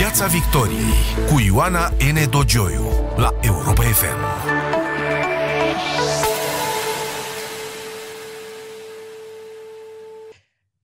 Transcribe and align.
Piața 0.00 0.26
Victoriei 0.26 1.26
cu 1.28 1.40
Ioana 1.40 1.88
N. 1.88 2.30
Dogioiu 2.30 2.84
la 3.16 3.38
Europa 3.42 3.82
FM. 3.82 4.20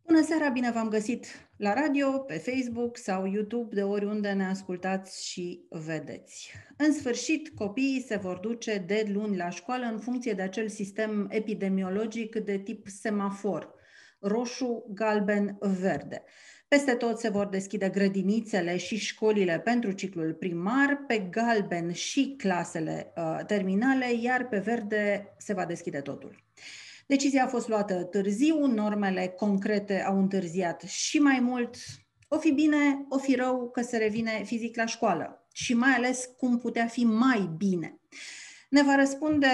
Bună 0.06 0.22
seara, 0.22 0.48
bine 0.48 0.70
v-am 0.70 0.88
găsit 0.88 1.26
la 1.56 1.72
radio, 1.72 2.18
pe 2.18 2.34
Facebook 2.34 2.96
sau 2.96 3.26
YouTube, 3.26 3.74
de 3.74 3.82
oriunde 3.82 4.32
ne 4.32 4.46
ascultați 4.46 5.28
și 5.28 5.66
vedeți. 5.70 6.52
În 6.76 6.92
sfârșit, 6.92 7.48
copiii 7.54 8.04
se 8.06 8.16
vor 8.16 8.38
duce 8.38 8.84
de 8.86 9.10
luni 9.12 9.36
la 9.36 9.50
școală 9.50 9.86
în 9.86 9.98
funcție 9.98 10.32
de 10.32 10.42
acel 10.42 10.68
sistem 10.68 11.26
epidemiologic 11.30 12.36
de 12.36 12.58
tip 12.58 12.86
semafor, 12.88 13.74
roșu, 14.20 14.84
galben, 14.94 15.56
verde. 15.80 16.24
Peste 16.68 16.94
tot 16.94 17.18
se 17.18 17.28
vor 17.28 17.46
deschide 17.46 17.88
grădinițele 17.88 18.76
și 18.76 18.96
școlile 18.96 19.60
pentru 19.60 19.92
ciclul 19.92 20.34
primar, 20.34 21.04
pe 21.06 21.18
galben 21.18 21.92
și 21.92 22.34
clasele 22.38 23.12
uh, 23.16 23.44
terminale, 23.46 24.12
iar 24.12 24.48
pe 24.48 24.58
verde 24.58 25.34
se 25.38 25.54
va 25.54 25.64
deschide 25.64 26.00
totul. 26.00 26.44
Decizia 27.06 27.44
a 27.44 27.48
fost 27.48 27.68
luată 27.68 27.94
târziu, 27.94 28.66
normele 28.66 29.26
concrete 29.26 30.02
au 30.02 30.18
întârziat 30.18 30.80
și 30.82 31.18
mai 31.18 31.40
mult. 31.40 31.76
O 32.28 32.38
fi 32.38 32.52
bine, 32.52 33.06
o 33.08 33.18
fi 33.18 33.34
rău 33.34 33.70
că 33.70 33.82
se 33.82 33.96
revine 33.96 34.42
fizic 34.44 34.76
la 34.76 34.86
școală 34.86 35.46
și 35.52 35.74
mai 35.74 35.90
ales 35.90 36.28
cum 36.36 36.58
putea 36.58 36.86
fi 36.86 37.04
mai 37.04 37.50
bine. 37.56 38.00
Ne 38.68 38.82
va 38.82 38.96
răspunde 38.96 39.46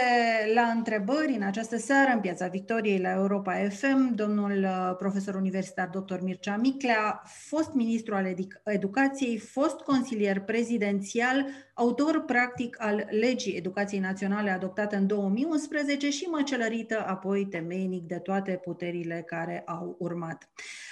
la 0.55 0.62
întrebări 0.62 1.33
în 1.33 1.43
această 1.43 1.77
seară 1.77 2.11
în 2.12 2.21
Piața 2.21 2.47
Victoriei 2.47 3.01
la 3.01 3.12
Europa 3.12 3.69
FM 3.69 4.15
domnul 4.15 4.62
uh, 4.62 4.95
profesor 4.98 5.35
universitar 5.35 5.88
dr. 5.88 6.21
Mircea 6.21 6.57
Miclea, 6.57 7.23
fost 7.25 7.73
ministru 7.73 8.15
al 8.15 8.37
educației, 8.65 9.38
fost 9.38 9.80
consilier 9.80 10.41
prezidențial, 10.41 11.47
autor 11.75 12.24
practic 12.24 12.77
al 12.80 13.07
legii 13.10 13.57
educației 13.57 14.01
naționale 14.01 14.51
adoptată 14.51 14.96
în 14.96 15.07
2011 15.07 16.10
și 16.10 16.24
măcelărită 16.24 17.04
apoi 17.07 17.47
temeinic 17.47 18.07
de 18.07 18.19
toate 18.19 18.60
puterile 18.65 19.23
care 19.26 19.63
au 19.66 19.97
urmat. 19.99 20.49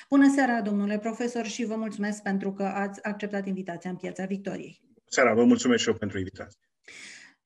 Bună 0.09 0.33
seara, 0.34 0.61
domnule 0.61 0.99
profesor, 0.99 1.45
și 1.45 1.65
vă 1.65 1.75
mulțumesc 1.75 2.23
pentru 2.23 2.53
că 2.53 2.62
ați 2.62 3.05
acceptat 3.05 3.47
invitația 3.47 3.91
în 3.91 3.97
Piața 3.97 4.25
Victoriei. 4.25 4.83
Seara, 5.05 5.34
vă 5.34 5.45
mulțumesc 5.45 5.83
și 5.83 5.89
eu 5.89 5.95
pentru 5.95 6.19
invitație. 6.19 6.70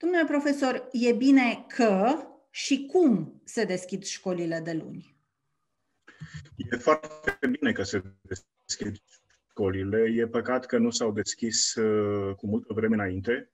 Domnule 0.05 0.25
profesor, 0.27 0.87
e 0.91 1.13
bine 1.13 1.65
că 1.67 2.15
și 2.49 2.85
cum 2.85 3.41
se 3.43 3.63
deschid 3.63 4.03
școlile 4.03 4.59
de 4.59 4.73
luni? 4.73 5.15
E 6.55 6.75
foarte 6.77 7.47
bine 7.47 7.71
că 7.71 7.83
se 7.83 8.01
deschid 8.21 8.95
școlile. 9.49 10.13
E 10.15 10.27
păcat 10.27 10.65
că 10.65 10.77
nu 10.77 10.89
s-au 10.89 11.11
deschis 11.11 11.75
uh, 11.75 12.35
cu 12.35 12.47
multă 12.47 12.73
vreme 12.73 12.93
înainte. 12.93 13.51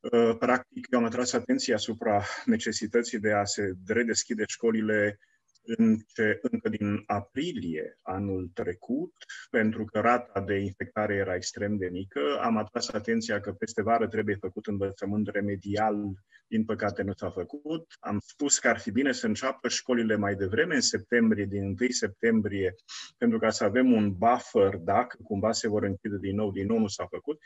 Uh, 0.00 0.36
practic, 0.38 0.86
eu 0.90 0.98
am 0.98 1.04
atras 1.04 1.32
atenția 1.32 1.74
asupra 1.74 2.22
necesității 2.44 3.18
de 3.18 3.32
a 3.32 3.44
se 3.44 3.72
redeschide 3.86 4.44
școlile 4.46 5.18
înce, 5.64 6.38
încă 6.42 6.68
din 6.68 7.02
aprilie 7.06 7.98
anul 8.02 8.50
trecut, 8.54 9.14
pentru 9.50 9.84
că 9.84 10.00
rata 10.00 10.40
de 10.40 10.54
infectare 10.54 11.14
era 11.14 11.34
extrem 11.34 11.76
de 11.76 11.88
mică. 11.92 12.20
Am 12.42 12.56
atras 12.56 12.88
atenția 12.88 13.40
că 13.40 13.52
peste 13.52 13.82
vară 13.82 14.08
trebuie 14.08 14.36
făcut 14.40 14.66
învățământ 14.66 15.28
remedial, 15.28 16.12
din 16.46 16.64
păcate 16.64 17.02
nu 17.02 17.12
s-a 17.12 17.30
făcut. 17.30 17.86
Am 18.00 18.18
spus 18.18 18.58
că 18.58 18.68
ar 18.68 18.78
fi 18.78 18.90
bine 18.90 19.12
să 19.12 19.26
înceapă 19.26 19.68
școlile 19.68 20.16
mai 20.16 20.34
devreme, 20.34 20.74
în 20.74 20.80
septembrie, 20.80 21.44
din 21.44 21.64
1 21.64 21.76
septembrie, 21.88 22.74
pentru 23.18 23.38
ca 23.38 23.50
să 23.50 23.64
avem 23.64 23.92
un 23.92 24.12
buffer 24.16 24.76
dacă 24.76 25.18
cumva 25.22 25.52
se 25.52 25.68
vor 25.68 25.82
închide 25.82 26.18
din 26.20 26.34
nou, 26.34 26.50
din 26.50 26.66
nou 26.66 26.78
nu 26.78 26.88
s-a 26.88 27.06
făcut. 27.06 27.38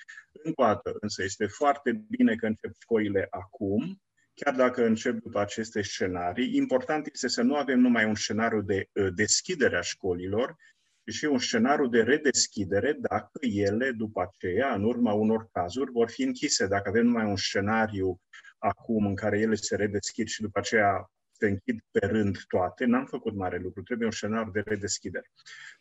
Încă 0.45 0.63
o 0.63 0.65
dată, 0.65 0.97
însă 1.01 1.23
este 1.23 1.47
foarte 1.47 2.05
bine 2.09 2.35
că 2.35 2.47
încep 2.47 2.71
școlile 2.81 3.27
acum, 3.31 4.01
chiar 4.45 4.55
dacă 4.55 4.85
încep 4.85 5.15
după 5.23 5.41
aceste 5.41 5.83
scenarii, 5.83 6.57
important 6.57 7.09
este 7.13 7.29
să 7.29 7.43
nu 7.43 7.55
avem 7.55 7.81
numai 7.81 8.05
un 8.05 8.15
scenariu 8.15 8.61
de 8.61 8.89
uh, 8.93 9.09
deschidere 9.15 9.77
a 9.77 9.81
școlilor, 9.81 10.57
ci 11.05 11.13
și 11.15 11.25
un 11.25 11.39
scenariu 11.39 11.87
de 11.87 12.03
redeschidere 12.03 12.97
dacă 13.01 13.39
ele, 13.41 13.91
după 13.91 14.21
aceea, 14.21 14.75
în 14.75 14.85
urma 14.85 15.13
unor 15.13 15.49
cazuri, 15.53 15.91
vor 15.91 16.11
fi 16.11 16.23
închise. 16.23 16.67
Dacă 16.67 16.89
avem 16.89 17.05
numai 17.05 17.25
un 17.25 17.37
scenariu 17.37 18.21
acum 18.59 19.07
în 19.07 19.15
care 19.15 19.39
ele 19.39 19.55
se 19.55 19.77
redeschid 19.77 20.27
și 20.27 20.41
după 20.41 20.59
aceea 20.59 21.11
se 21.33 21.47
închid 21.47 21.81
pe 21.91 22.07
rând 22.07 22.39
toate, 22.49 22.85
n-am 22.85 23.07
făcut 23.07 23.35
mare 23.35 23.59
lucru, 23.59 23.83
trebuie 23.83 24.07
un 24.07 24.13
scenariu 24.13 24.51
de 24.51 24.63
redeschidere. 24.67 25.31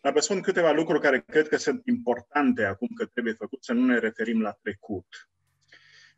Dar 0.01 0.13
vă 0.13 0.19
spun 0.19 0.41
câteva 0.41 0.72
lucruri 0.72 1.01
care 1.01 1.24
cred 1.28 1.47
că 1.47 1.57
sunt 1.57 1.81
importante 1.85 2.63
acum 2.63 2.88
că 2.95 3.06
trebuie 3.06 3.34
făcut, 3.34 3.63
să 3.63 3.74
nu 3.74 3.85
ne 3.85 4.00
referim 4.00 4.41
la 4.41 4.57
trecut. 4.62 5.07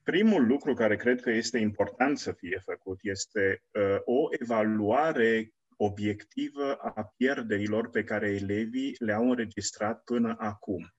Primul 0.04 0.48
lucru 0.48 0.74
care 0.74 0.96
cred 0.96 1.22
că 1.22 1.30
este 1.30 1.58
important 1.58 2.18
să 2.18 2.32
fie 2.32 2.62
făcut 2.66 3.00
este 3.02 3.64
uh, 3.72 3.98
o 4.06 4.28
evaluare 4.40 5.54
obiectivă 5.78 6.74
a 6.74 7.14
pierderilor 7.18 7.90
pe 7.90 8.04
care 8.04 8.30
elevii 8.30 8.96
le-au 9.00 9.30
înregistrat 9.30 10.04
până 10.04 10.36
acum. 10.38 10.94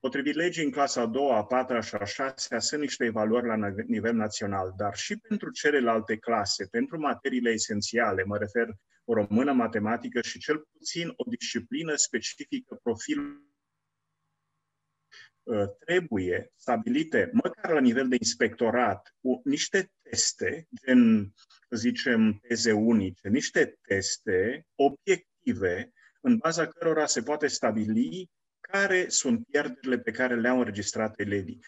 Potrivit 0.00 0.34
legii, 0.34 0.64
în 0.64 0.70
clasa 0.70 1.00
a 1.00 1.06
doua, 1.06 1.36
a 1.36 1.44
patra 1.44 1.80
și 1.80 1.94
a 1.94 2.04
șasea 2.04 2.58
sunt 2.58 2.80
niște 2.80 3.04
evaluări 3.04 3.46
la 3.46 3.72
nivel 3.86 4.14
național, 4.14 4.74
dar 4.76 4.96
și 4.96 5.16
pentru 5.16 5.50
celelalte 5.50 6.16
clase, 6.16 6.66
pentru 6.70 6.98
materiile 6.98 7.50
esențiale, 7.50 8.24
mă 8.24 8.36
refer 8.36 8.68
o 9.04 9.14
română, 9.14 9.52
matematică 9.52 10.20
și 10.20 10.38
cel 10.38 10.68
puțin 10.72 11.12
o 11.16 11.24
disciplină 11.28 11.94
specifică 11.94 12.80
profilului 12.82 13.49
Uh, 13.49 13.49
trebuie 15.78 16.52
stabilite, 16.56 17.30
măcar 17.32 17.72
la 17.72 17.80
nivel 17.80 18.08
de 18.08 18.16
inspectorat, 18.18 19.14
niște 19.44 19.90
teste, 20.02 20.68
gen, 20.86 21.32
zicem, 21.70 22.38
teze 22.48 22.72
unice, 22.72 23.28
niște 23.28 23.78
teste 23.82 24.66
obiective 24.74 25.92
în 26.20 26.36
baza 26.36 26.66
cărora 26.66 27.06
se 27.06 27.22
poate 27.22 27.46
stabili 27.46 28.30
care 28.60 29.08
sunt 29.08 29.46
pierderile 29.46 29.98
pe 29.98 30.10
care 30.10 30.40
le-au 30.40 30.58
înregistrat 30.58 31.20
elevii. 31.20 31.60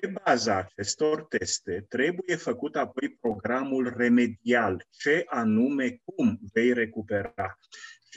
Pe 0.00 0.12
baza 0.24 0.56
acestor 0.56 1.24
teste 1.24 1.84
trebuie 1.88 2.36
făcut 2.36 2.76
apoi 2.76 3.16
programul 3.20 3.94
remedial, 3.96 4.86
ce 4.90 5.24
anume 5.26 6.00
cum 6.04 6.38
vei 6.52 6.72
recupera. 6.72 7.58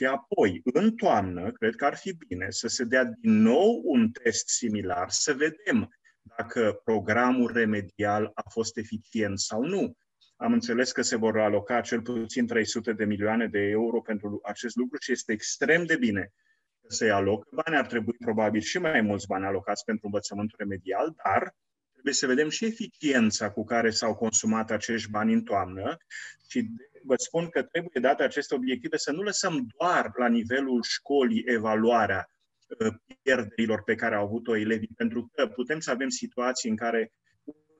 Și 0.00 0.06
apoi, 0.06 0.60
în 0.64 0.94
toamnă, 0.94 1.52
cred 1.52 1.74
că 1.74 1.84
ar 1.84 1.96
fi 1.96 2.12
bine 2.12 2.46
să 2.50 2.68
se 2.68 2.84
dea 2.84 3.04
din 3.04 3.32
nou 3.42 3.80
un 3.84 4.10
test 4.10 4.48
similar, 4.48 5.10
să 5.10 5.32
vedem 5.32 5.98
dacă 6.36 6.80
programul 6.84 7.52
remedial 7.52 8.30
a 8.34 8.50
fost 8.50 8.76
eficient 8.76 9.38
sau 9.38 9.62
nu. 9.62 9.96
Am 10.36 10.52
înțeles 10.52 10.92
că 10.92 11.02
se 11.02 11.16
vor 11.16 11.38
aloca 11.38 11.80
cel 11.80 12.02
puțin 12.02 12.46
300 12.46 12.92
de 12.92 13.04
milioane 13.04 13.46
de 13.46 13.58
euro 13.58 14.00
pentru 14.00 14.40
acest 14.42 14.76
lucru 14.76 14.98
și 15.00 15.12
este 15.12 15.32
extrem 15.32 15.84
de 15.84 15.96
bine 15.96 16.32
că 16.80 16.94
se 16.94 17.10
alocă 17.10 17.48
bani. 17.52 17.76
Ar 17.76 17.86
trebui 17.86 18.16
probabil 18.18 18.60
și 18.60 18.78
mai 18.78 19.00
mulți 19.00 19.26
bani 19.26 19.44
alocați 19.44 19.84
pentru 19.84 20.06
învățământul 20.06 20.58
remedial, 20.58 21.14
dar 21.24 21.54
trebuie 21.92 22.14
să 22.14 22.26
vedem 22.26 22.48
și 22.48 22.64
eficiența 22.64 23.50
cu 23.50 23.64
care 23.64 23.90
s-au 23.90 24.14
consumat 24.14 24.70
acești 24.70 25.10
bani 25.10 25.32
în 25.32 25.42
toamnă 25.42 25.96
și 26.48 26.70
vă 27.02 27.14
spun 27.16 27.48
că 27.48 27.62
trebuie 27.62 28.00
date 28.00 28.22
aceste 28.22 28.54
obiective, 28.54 28.96
să 28.96 29.12
nu 29.12 29.22
lăsăm 29.22 29.66
doar 29.78 30.10
la 30.18 30.28
nivelul 30.28 30.82
școlii 30.82 31.42
evaluarea 31.46 32.30
uh, 32.78 32.94
pierderilor 33.22 33.82
pe 33.82 33.94
care 33.94 34.14
au 34.14 34.24
avut-o 34.24 34.56
elevii, 34.56 34.90
pentru 34.96 35.30
că 35.32 35.46
putem 35.46 35.80
să 35.80 35.90
avem 35.90 36.08
situații 36.08 36.70
în 36.70 36.76
care 36.76 37.12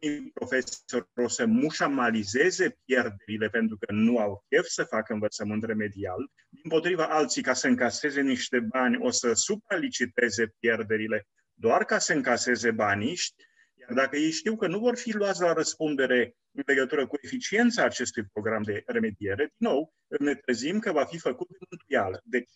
unii 0.00 0.30
profesori 0.34 1.08
o 1.14 1.28
să 1.28 1.46
mușamalizeze 1.46 2.78
pierderile 2.84 3.48
pentru 3.48 3.76
că 3.76 3.92
nu 3.92 4.18
au 4.18 4.44
chef 4.48 4.66
să 4.66 4.84
facă 4.84 5.12
învățământ 5.12 5.64
remedial, 5.64 6.30
din 6.48 6.70
potriva 6.70 7.06
alții 7.06 7.42
ca 7.42 7.52
să 7.52 7.66
încaseze 7.66 8.20
niște 8.20 8.60
bani 8.60 8.98
o 9.00 9.10
să 9.10 9.32
supraliciteze 9.32 10.54
pierderile. 10.58 11.26
Doar 11.54 11.84
ca 11.84 11.98
să 11.98 12.12
încaseze 12.12 12.70
banii, 12.70 13.16
iar 13.16 13.49
dacă 13.94 14.16
ei 14.16 14.30
știu 14.30 14.56
că 14.56 14.66
nu 14.66 14.78
vor 14.78 14.96
fi 14.96 15.12
luați 15.12 15.40
la 15.40 15.52
răspundere 15.52 16.34
în 16.52 16.62
legătură 16.66 17.06
cu 17.06 17.18
eficiența 17.22 17.84
acestui 17.84 18.24
program 18.32 18.62
de 18.62 18.82
remediere, 18.86 19.44
din 19.44 19.68
nou, 19.68 19.94
ne 20.18 20.34
trezim 20.34 20.78
că 20.78 20.92
va 20.92 21.04
fi 21.04 21.18
făcut 21.18 21.48
în 21.50 21.66
mântuială. 21.70 22.20
Deci, 22.24 22.50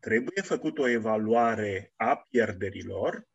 trebuie 0.00 0.42
făcut 0.42 0.78
o 0.78 0.88
evaluare 0.88 1.92
a 1.96 2.26
pierderilor. 2.30 3.28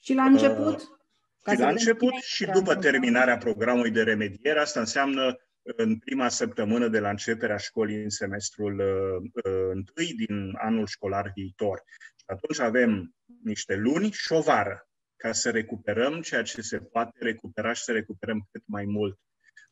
Și 0.00 0.14
la 0.14 0.24
început? 0.24 0.80
Uh, 0.80 1.52
și 1.52 1.58
la 1.58 1.68
început 1.68 2.12
și 2.14 2.44
după 2.44 2.76
terminarea 2.76 3.38
programului 3.38 3.90
de 3.90 4.02
remediere. 4.02 4.60
Asta 4.60 4.80
înseamnă 4.80 5.38
în 5.62 5.98
prima 5.98 6.28
săptămână 6.28 6.88
de 6.88 6.98
la 6.98 7.10
începerea 7.10 7.56
școlii 7.56 8.02
în 8.02 8.10
semestrul 8.10 8.78
uh, 8.78 9.30
uh, 9.44 9.70
întâi 9.72 10.14
din 10.14 10.52
anul 10.58 10.86
școlar 10.86 11.32
viitor. 11.34 11.82
Și 12.16 12.24
atunci 12.26 12.60
avem 12.60 13.14
niște 13.42 13.76
luni 13.76 14.10
și 14.10 14.32
o 14.32 14.40
vară 14.40 14.87
ca 15.18 15.32
să 15.32 15.50
recuperăm 15.50 16.20
ceea 16.20 16.42
ce 16.42 16.60
se 16.60 16.78
poate 16.78 17.18
recupera 17.20 17.72
și 17.72 17.82
să 17.82 17.92
recuperăm 17.92 18.48
cât 18.52 18.62
mai 18.66 18.84
mult. 18.84 19.18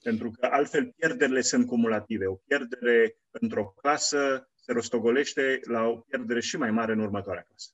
Pentru 0.02 0.31
că 0.31 0.46
altfel 0.50 0.93
pierderile 0.96 1.40
sunt 1.40 1.66
cumulative. 1.66 2.26
O 2.26 2.34
pierdere 2.34 3.16
într-o 3.31 3.64
clasă 3.64 4.48
se 4.54 4.72
rostogolește 4.72 5.60
la 5.62 5.82
o 5.82 5.96
pierdere 5.96 6.40
și 6.40 6.56
mai 6.56 6.70
mare 6.70 6.93
în 6.93 6.98
următoarea 6.98 7.46
clasă. 7.48 7.70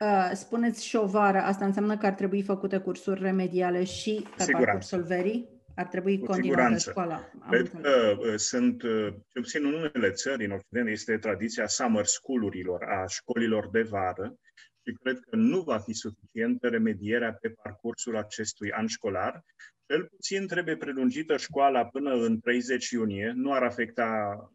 Uh, 0.00 0.30
spuneți 0.36 0.86
și 0.86 0.96
o 0.96 1.06
vară, 1.06 1.38
asta 1.38 1.64
înseamnă 1.64 1.96
că 1.96 2.06
ar 2.06 2.12
trebui 2.12 2.42
făcute 2.42 2.78
cursuri 2.78 3.20
remediale 3.20 3.84
și 3.84 4.26
pe 4.36 4.42
Siguranță. 4.42 4.64
parcursul 4.64 5.02
verii? 5.02 5.48
Ar 5.76 5.86
trebui 5.86 6.18
Cu 6.18 6.26
continuată 6.26 6.78
siguranță. 6.78 6.90
școala? 6.90 7.30
Am 7.40 7.50
Cred 7.50 7.68
că 7.82 8.16
uh, 8.18 8.34
sunt, 8.36 8.82
uh, 8.82 9.08
cel 9.28 9.42
puțin 9.42 9.64
în 9.64 9.72
unele 9.72 10.10
țări 10.10 10.44
în 10.44 10.50
Occident, 10.50 10.88
este 10.88 11.18
tradiția 11.18 11.66
summer 11.66 12.04
school-urilor, 12.04 12.82
a 12.82 13.06
școlilor 13.06 13.68
de 13.70 13.82
vară, 13.82 14.34
și 14.88 14.94
cred 15.02 15.18
că 15.30 15.36
nu 15.36 15.60
va 15.60 15.78
fi 15.78 15.92
suficientă 15.92 16.68
remedierea 16.68 17.32
pe 17.32 17.48
parcursul 17.62 18.16
acestui 18.16 18.72
an 18.72 18.86
școlar. 18.86 19.44
Cel 19.86 20.04
puțin 20.04 20.46
trebuie 20.46 20.76
prelungită 20.76 21.36
școala 21.36 21.86
până 21.86 22.10
în 22.14 22.40
30 22.40 22.90
iunie, 22.90 23.32
nu 23.34 23.52
ar 23.52 23.62
afecta 23.62 24.08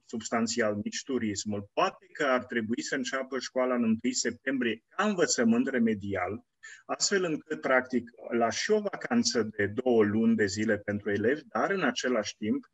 substanțial 0.06 0.80
nici 0.84 1.04
turismul. 1.04 1.70
Poate 1.74 2.06
că 2.14 2.24
ar 2.24 2.46
trebui 2.46 2.82
să 2.82 2.96
înceapă 2.96 3.40
școala 3.40 3.76
în 3.76 3.84
1 3.84 3.98
septembrie 4.12 4.84
ca 4.96 5.04
învățământ 5.04 5.68
remedial, 5.68 6.44
astfel 6.86 7.24
încât, 7.24 7.62
practic, 7.62 8.10
la 8.38 8.50
și 8.50 8.72
o 8.72 8.80
vacanță 8.80 9.50
de 9.58 9.66
două 9.68 10.04
luni 10.04 10.36
de 10.36 10.46
zile 10.46 10.78
pentru 10.78 11.12
elevi, 11.12 11.42
dar 11.48 11.72
în 11.72 11.84
același 11.84 12.36
timp, 12.38 12.66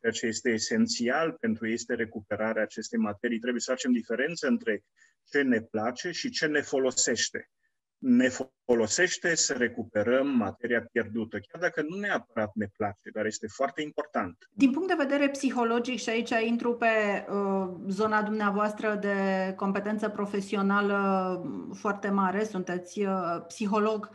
ceea 0.00 0.12
ce 0.12 0.26
este 0.26 0.50
esențial 0.50 1.36
pentru 1.40 1.66
ei 1.66 1.72
este 1.72 1.94
recuperarea 1.94 2.62
acestei 2.62 2.98
materii. 2.98 3.38
Trebuie 3.38 3.60
să 3.60 3.70
facem 3.70 3.92
diferență 3.92 4.46
între 4.46 4.82
ce 5.30 5.42
ne 5.42 5.60
place 5.60 6.10
și 6.10 6.30
ce 6.30 6.46
ne 6.46 6.60
folosește. 6.60 7.50
Ne 7.98 8.28
folosește 8.64 9.34
să 9.34 9.52
recuperăm 9.52 10.28
materia 10.28 10.88
pierdută, 10.92 11.38
chiar 11.38 11.60
dacă 11.60 11.82
nu 11.88 11.96
neapărat 11.96 12.50
ne 12.54 12.66
place, 12.76 13.10
dar 13.12 13.26
este 13.26 13.46
foarte 13.46 13.82
important. 13.82 14.36
Din 14.50 14.70
punct 14.70 14.88
de 14.88 14.94
vedere 14.98 15.28
psihologic, 15.28 15.98
și 15.98 16.08
aici 16.08 16.30
intru 16.46 16.74
pe 16.74 16.86
uh, 17.30 17.68
zona 17.88 18.22
dumneavoastră 18.22 18.98
de 19.00 19.52
competență 19.56 20.08
profesională 20.08 20.98
foarte 21.74 22.10
mare, 22.10 22.44
sunteți 22.44 23.02
uh, 23.02 23.44
psiholog, 23.46 24.10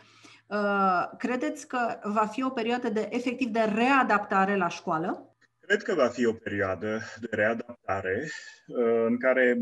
uh, 0.48 1.10
credeți 1.18 1.68
că 1.68 2.00
va 2.04 2.26
fi 2.26 2.44
o 2.44 2.50
perioadă 2.50 2.90
de 2.90 3.08
efectiv 3.12 3.48
de 3.48 3.72
readaptare 3.76 4.56
la 4.56 4.68
școală? 4.68 5.33
Cred 5.74 5.86
că 5.86 5.94
va 5.94 6.08
fi 6.08 6.26
o 6.26 6.34
perioadă 6.34 7.02
de 7.20 7.28
readaptare 7.32 8.30
uh, 8.68 9.06
în 9.06 9.18
care 9.18 9.58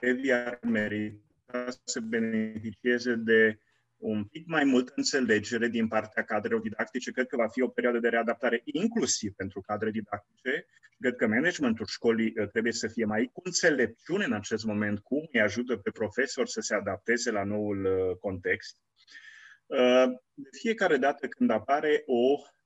elevii 0.00 0.32
ar 0.32 0.58
merita 0.62 1.66
să 1.84 2.00
beneficieze 2.00 3.14
de 3.14 3.58
un 3.96 4.24
pic 4.24 4.46
mai 4.46 4.64
mult 4.64 4.92
înțelegere 4.96 5.68
din 5.68 5.88
partea 5.88 6.24
cadrelor 6.24 6.60
didactice. 6.60 7.10
Cred 7.10 7.26
că 7.26 7.36
va 7.36 7.48
fi 7.48 7.62
o 7.62 7.68
perioadă 7.68 7.98
de 7.98 8.08
readaptare 8.08 8.60
inclusiv 8.64 9.32
pentru 9.36 9.60
cadre 9.60 9.90
didactice. 9.90 10.66
Cred 11.00 11.16
că 11.16 11.26
managementul 11.26 11.86
școlii 11.86 12.32
uh, 12.36 12.48
trebuie 12.48 12.72
să 12.72 12.88
fie 12.88 13.04
mai 13.04 13.30
cu 13.32 13.40
înțelepciune 13.44 14.24
în 14.24 14.32
acest 14.32 14.64
moment, 14.64 14.98
cum 14.98 15.28
îi 15.32 15.40
ajută 15.40 15.76
pe 15.76 15.90
profesor 15.90 16.46
să 16.46 16.60
se 16.60 16.74
adapteze 16.74 17.30
la 17.30 17.44
noul 17.44 17.84
uh, 17.84 18.16
context. 18.16 18.76
De 20.34 20.48
fiecare 20.60 20.96
dată 20.96 21.26
când 21.28 21.50
apare 21.50 22.02
o 22.06 22.38
uh, 22.38 22.58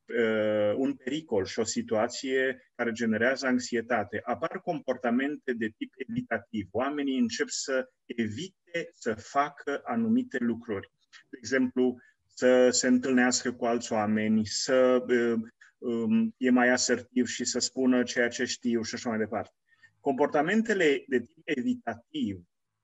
un 0.77 0.95
pericol 0.95 1.45
și 1.45 1.59
o 1.59 1.65
situație 1.65 2.71
care 2.75 2.93
generează 2.93 3.47
anxietate. 3.47 4.21
Apar 4.25 4.61
comportamente 4.61 5.53
de 5.53 5.69
tip 5.77 5.93
evitativ. 5.97 6.69
Oamenii 6.71 7.19
încep 7.19 7.49
să 7.49 7.89
evite 8.05 8.91
să 8.93 9.15
facă 9.15 9.81
anumite 9.85 10.39
lucruri. 10.41 10.91
De 11.29 11.37
exemplu, 11.39 11.97
să 12.35 12.69
se 12.71 12.87
întâlnească 12.87 13.53
cu 13.53 13.65
alți 13.65 13.93
oameni, 13.93 14.47
să 14.47 15.05
uh, 15.09 15.41
um, 15.79 16.35
e 16.37 16.51
mai 16.51 16.69
asertiv 16.69 17.27
și 17.27 17.45
să 17.45 17.59
spună 17.59 18.03
ceea 18.03 18.29
ce 18.29 18.45
știu 18.45 18.83
și 18.83 18.95
așa 18.95 19.09
mai 19.09 19.19
departe. 19.19 19.55
Comportamentele 20.01 21.05
de 21.07 21.21
tip 21.21 21.43
evitativ 21.45 22.43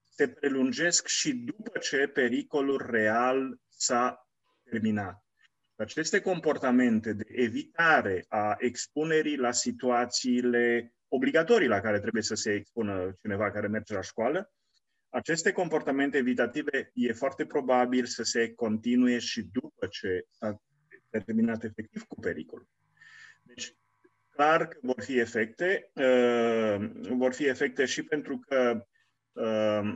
se 0.08 0.28
prelungesc 0.28 1.06
și 1.06 1.32
după 1.32 1.78
ce 1.78 2.06
pericolul 2.06 2.86
real 2.90 3.58
s-a 3.68 4.28
terminat. 4.70 5.24
Aceste 5.80 6.20
comportamente 6.20 7.12
de 7.12 7.24
evitare 7.28 8.24
a 8.28 8.54
expunerii 8.58 9.36
la 9.36 9.52
situațiile 9.52 10.94
obligatorii 11.08 11.68
la 11.68 11.80
care 11.80 12.00
trebuie 12.00 12.22
să 12.22 12.34
se 12.34 12.52
expună 12.52 13.16
cineva 13.20 13.50
care 13.50 13.66
merge 13.66 13.94
la 13.94 14.00
școală, 14.00 14.52
aceste 15.08 15.52
comportamente 15.52 16.16
evitative 16.16 16.90
e 16.94 17.12
foarte 17.12 17.46
probabil 17.46 18.04
să 18.04 18.22
se 18.22 18.52
continue 18.54 19.18
și 19.18 19.42
după 19.42 19.86
ce 19.86 20.26
a 20.38 20.60
terminat 21.24 21.64
efectiv 21.64 22.02
cu 22.02 22.20
pericolul. 22.20 22.68
Deci, 23.42 23.74
clar 24.30 24.68
că 24.68 24.78
vor 24.82 25.02
fi 25.02 25.18
efecte, 25.18 25.90
uh, 25.94 26.90
vor 27.10 27.32
fi 27.32 27.46
efecte 27.46 27.84
și 27.84 28.02
pentru 28.02 28.38
că 28.38 28.86
uh, 29.32 29.92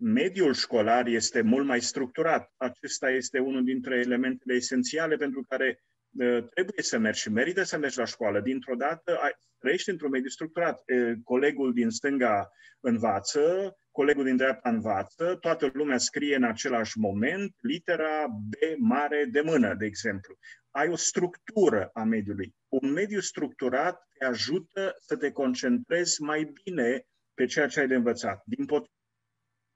mediul 0.00 0.54
școlar 0.54 1.06
este 1.06 1.40
mult 1.40 1.66
mai 1.66 1.80
structurat. 1.80 2.52
Acesta 2.56 3.10
este 3.10 3.38
unul 3.38 3.64
dintre 3.64 3.98
elementele 3.98 4.54
esențiale 4.54 5.16
pentru 5.16 5.44
care 5.48 5.82
uh, 6.10 6.44
trebuie 6.54 6.82
să 6.82 6.98
mergi 6.98 7.20
și 7.20 7.30
merită 7.30 7.62
să 7.62 7.78
mergi 7.78 7.98
la 7.98 8.04
școală. 8.04 8.40
Dintr-o 8.40 8.74
dată 8.74 9.16
ai, 9.16 9.30
trăiești 9.58 9.90
într-un 9.90 10.10
mediu 10.10 10.28
structurat. 10.28 10.82
Uh, 10.86 11.12
colegul 11.24 11.72
din 11.72 11.90
stânga 11.90 12.50
învață, 12.80 13.76
colegul 13.90 14.24
din 14.24 14.36
dreapta 14.36 14.68
învață, 14.68 15.36
toată 15.40 15.70
lumea 15.72 15.98
scrie 15.98 16.36
în 16.36 16.44
același 16.44 16.98
moment 16.98 17.54
litera 17.60 18.26
B 18.26 18.52
mare 18.78 19.28
de 19.30 19.40
mână, 19.40 19.74
de 19.74 19.86
exemplu. 19.86 20.38
Ai 20.70 20.88
o 20.88 20.96
structură 20.96 21.90
a 21.92 22.02
mediului. 22.02 22.54
Un 22.68 22.92
mediu 22.92 23.20
structurat 23.20 24.08
te 24.18 24.24
ajută 24.24 24.96
să 25.00 25.16
te 25.16 25.30
concentrezi 25.30 26.22
mai 26.22 26.52
bine 26.64 27.06
pe 27.34 27.44
ceea 27.44 27.66
ce 27.66 27.80
ai 27.80 27.86
de 27.86 27.94
învățat. 27.94 28.42
Din 28.44 28.64
potrivă, 28.66 28.99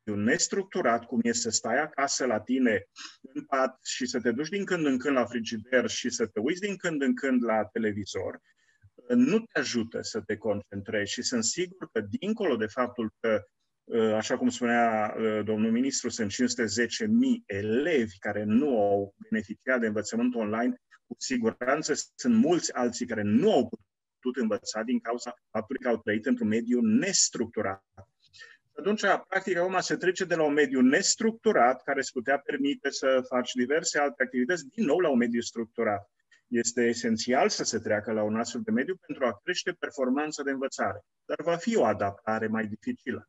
nestructurat, 0.04 1.04
cum 1.04 1.20
e 1.22 1.32
să 1.32 1.50
stai 1.50 1.80
acasă 1.80 2.26
la 2.26 2.40
tine 2.40 2.84
în 3.34 3.44
pat 3.44 3.78
și 3.84 4.06
să 4.06 4.20
te 4.20 4.32
duci 4.32 4.48
din 4.48 4.64
când 4.64 4.86
în 4.86 4.98
când 4.98 5.16
la 5.16 5.24
frigider 5.24 5.88
și 5.88 6.10
să 6.10 6.26
te 6.26 6.40
uiți 6.40 6.60
din 6.60 6.76
când 6.76 7.02
în 7.02 7.14
când 7.14 7.44
la 7.44 7.64
televizor, 7.64 8.40
nu 9.08 9.38
te 9.38 9.58
ajută 9.58 10.02
să 10.02 10.20
te 10.20 10.36
concentrezi 10.36 11.12
și 11.12 11.22
sunt 11.22 11.44
sigur 11.44 11.88
că 11.92 12.00
dincolo 12.00 12.56
de 12.56 12.66
faptul 12.66 13.14
că 13.20 13.44
Așa 14.16 14.38
cum 14.38 14.48
spunea 14.48 15.14
domnul 15.42 15.70
ministru, 15.70 16.08
sunt 16.08 16.32
510.000 16.32 16.36
elevi 17.46 18.18
care 18.18 18.44
nu 18.44 18.80
au 18.80 19.14
beneficiat 19.30 19.80
de 19.80 19.86
învățământ 19.86 20.34
online. 20.34 20.74
Cu 21.06 21.14
siguranță 21.18 21.92
sunt 22.14 22.34
mulți 22.34 22.72
alții 22.72 23.06
care 23.06 23.22
nu 23.22 23.52
au 23.52 23.68
putut 24.18 24.42
învăța 24.42 24.82
din 24.82 25.00
cauza 25.00 25.34
faptului 25.50 25.82
că 25.82 25.88
au 25.88 25.96
trăit 25.96 26.26
într-un 26.26 26.48
mediu 26.48 26.80
nestructurat 26.80 27.84
atunci, 28.78 29.00
practic, 29.28 29.56
acum 29.56 29.80
se 29.80 29.96
trece 29.96 30.24
de 30.24 30.34
la 30.34 30.42
un 30.42 30.52
mediu 30.52 30.80
nestructurat, 30.80 31.82
care 31.82 31.98
îți 31.98 32.12
putea 32.12 32.38
permite 32.38 32.90
să 32.90 33.24
faci 33.28 33.52
diverse 33.52 33.98
alte 33.98 34.22
activități, 34.22 34.68
din 34.68 34.84
nou 34.84 34.98
la 34.98 35.08
un 35.08 35.18
mediu 35.18 35.40
structurat. 35.40 36.10
Este 36.46 36.82
esențial 36.82 37.48
să 37.48 37.64
se 37.64 37.78
treacă 37.78 38.12
la 38.12 38.22
un 38.22 38.36
astfel 38.36 38.60
de 38.64 38.70
mediu 38.70 38.96
pentru 39.06 39.26
a 39.26 39.40
crește 39.42 39.72
performanța 39.72 40.42
de 40.42 40.50
învățare, 40.50 41.00
dar 41.24 41.36
va 41.42 41.56
fi 41.56 41.76
o 41.76 41.84
adaptare 41.84 42.46
mai 42.46 42.66
dificilă. 42.66 43.28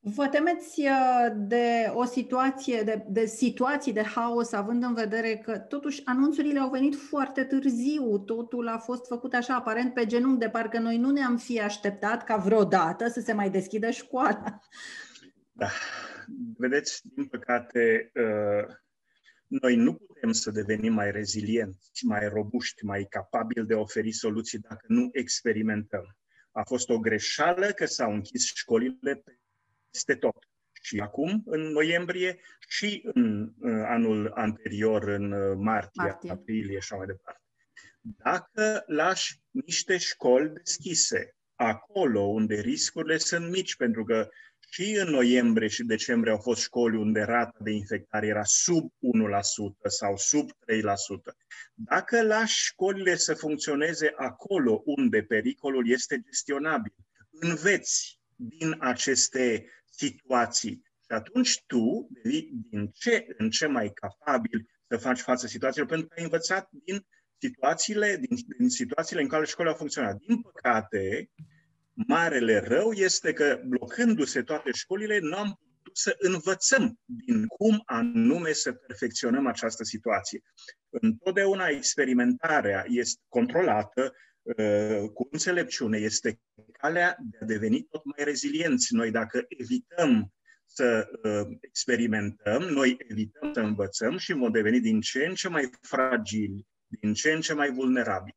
Vă 0.00 0.28
temeți 0.28 0.80
uh, 0.80 1.32
de 1.36 1.90
o 1.94 2.04
situație, 2.04 2.82
de, 2.82 3.04
de 3.08 3.24
situații 3.24 3.92
de 3.92 4.02
haos, 4.02 4.52
având 4.52 4.82
în 4.82 4.94
vedere 4.94 5.36
că 5.36 5.58
totuși 5.58 6.02
anunțurile 6.04 6.58
au 6.58 6.70
venit 6.70 6.96
foarte 6.96 7.44
târziu, 7.44 8.18
totul 8.18 8.68
a 8.68 8.78
fost 8.78 9.06
făcut 9.06 9.34
așa 9.34 9.54
aparent 9.54 9.94
pe 9.94 10.06
genunchi, 10.06 10.38
de 10.38 10.48
parcă 10.48 10.78
noi 10.78 10.96
nu 10.96 11.10
ne-am 11.10 11.36
fi 11.36 11.60
așteptat 11.60 12.24
ca 12.24 12.36
vreodată 12.36 13.08
să 13.08 13.20
se 13.20 13.32
mai 13.32 13.50
deschidă 13.50 13.90
școala. 13.90 14.60
Da, 15.52 15.68
vedeți, 16.56 17.00
din 17.14 17.26
păcate, 17.26 18.10
uh, 18.14 18.74
noi 19.46 19.76
nu 19.76 19.94
putem 19.94 20.32
să 20.32 20.50
devenim 20.50 20.92
mai 20.92 21.10
rezilienți, 21.10 22.04
mai 22.04 22.28
robuști, 22.28 22.84
mai 22.84 23.06
capabili 23.10 23.66
de 23.66 23.74
a 23.74 23.78
oferi 23.78 24.12
soluții 24.12 24.58
dacă 24.58 24.84
nu 24.88 25.08
experimentăm. 25.12 26.16
A 26.52 26.62
fost 26.64 26.88
o 26.88 26.98
greșeală 26.98 27.66
că 27.66 27.86
s-au 27.86 28.12
închis 28.12 28.44
școlile 28.44 29.22
peste 29.90 30.14
tot. 30.14 30.36
Și 30.82 30.98
acum, 30.98 31.42
în 31.46 31.60
noiembrie, 31.60 32.40
și 32.68 33.02
în 33.14 33.52
anul 33.86 34.32
anterior, 34.34 35.08
în 35.08 35.32
uh, 35.32 35.56
martie, 35.56 36.02
martie. 36.02 36.30
aprilie 36.30 36.72
și 36.72 36.76
așa 36.76 36.96
mai 36.96 37.06
departe. 37.06 37.42
Dacă 38.00 38.82
lași 38.86 39.40
niște 39.50 39.96
școli 39.96 40.52
deschise, 40.52 41.36
acolo 41.54 42.20
unde 42.20 42.54
riscurile 42.54 43.16
sunt 43.16 43.50
mici, 43.50 43.76
pentru 43.76 44.04
că 44.04 44.28
și 44.70 44.98
în 45.00 45.08
noiembrie 45.08 45.68
și 45.68 45.84
decembrie 45.84 46.32
au 46.32 46.38
fost 46.38 46.62
școli 46.62 46.96
unde 46.96 47.20
rata 47.20 47.58
de 47.60 47.70
infectare 47.70 48.26
era 48.26 48.44
sub 48.44 48.92
1% 48.92 48.92
sau 49.88 50.16
sub 50.16 50.50
3%. 50.50 50.54
Dacă 51.74 52.22
lași 52.22 52.64
școlile 52.64 53.16
să 53.16 53.34
funcționeze 53.34 54.12
acolo 54.16 54.82
unde 54.84 55.22
pericolul 55.22 55.90
este 55.90 56.20
gestionabil, 56.24 56.94
înveți 57.30 58.20
din 58.36 58.76
aceste 58.78 59.66
situații. 59.90 60.82
Și 61.00 61.14
atunci 61.14 61.62
tu 61.66 62.08
devii 62.10 62.50
din 62.70 62.90
ce 62.94 63.26
în 63.36 63.50
ce 63.50 63.66
mai 63.66 63.92
capabil 63.94 64.66
să 64.88 64.96
faci 64.96 65.20
față 65.20 65.46
situațiilor, 65.46 65.88
pentru 65.88 66.06
că 66.06 66.14
ai 66.16 66.22
învățat 66.22 66.68
din 66.70 67.06
situațiile, 67.38 68.16
din, 68.16 68.36
din 68.58 68.68
situațiile 68.68 69.22
în 69.22 69.28
care 69.28 69.44
școala 69.44 69.70
a 69.70 69.74
funcționat. 69.74 70.16
Din 70.16 70.40
păcate, 70.40 71.30
marele 72.06 72.58
rău 72.58 72.92
este 72.92 73.32
că, 73.32 73.60
blocându-se 73.64 74.42
toate 74.42 74.70
școlile, 74.72 75.18
nu 75.18 75.36
am 75.36 75.60
putut 75.76 75.96
să 75.96 76.16
învățăm 76.18 76.98
din 77.04 77.46
cum 77.46 77.82
anume 77.84 78.52
să 78.52 78.72
perfecționăm 78.72 79.46
această 79.46 79.84
situație. 79.84 80.42
Întotdeauna 80.88 81.66
experimentarea 81.66 82.84
este 82.88 83.20
controlată 83.28 84.02
uh, 84.02 84.27
cu 85.14 85.28
înțelepciune, 85.30 85.98
este 85.98 86.40
calea 86.72 87.16
de 87.30 87.38
a 87.40 87.44
deveni 87.44 87.82
tot 87.90 88.04
mai 88.04 88.24
rezilienți. 88.24 88.94
Noi 88.94 89.10
dacă 89.10 89.44
evităm 89.48 90.32
să 90.66 91.08
uh, 91.22 91.56
experimentăm, 91.60 92.62
noi 92.62 92.96
evităm 93.08 93.52
să 93.52 93.60
învățăm 93.60 94.16
și 94.16 94.32
vom 94.32 94.50
deveni 94.50 94.80
din 94.80 95.00
ce 95.00 95.26
în 95.26 95.34
ce 95.34 95.48
mai 95.48 95.70
fragili, 95.80 96.66
din 96.86 97.14
ce 97.14 97.32
în 97.32 97.40
ce 97.40 97.52
mai 97.52 97.70
vulnerabili. 97.70 98.36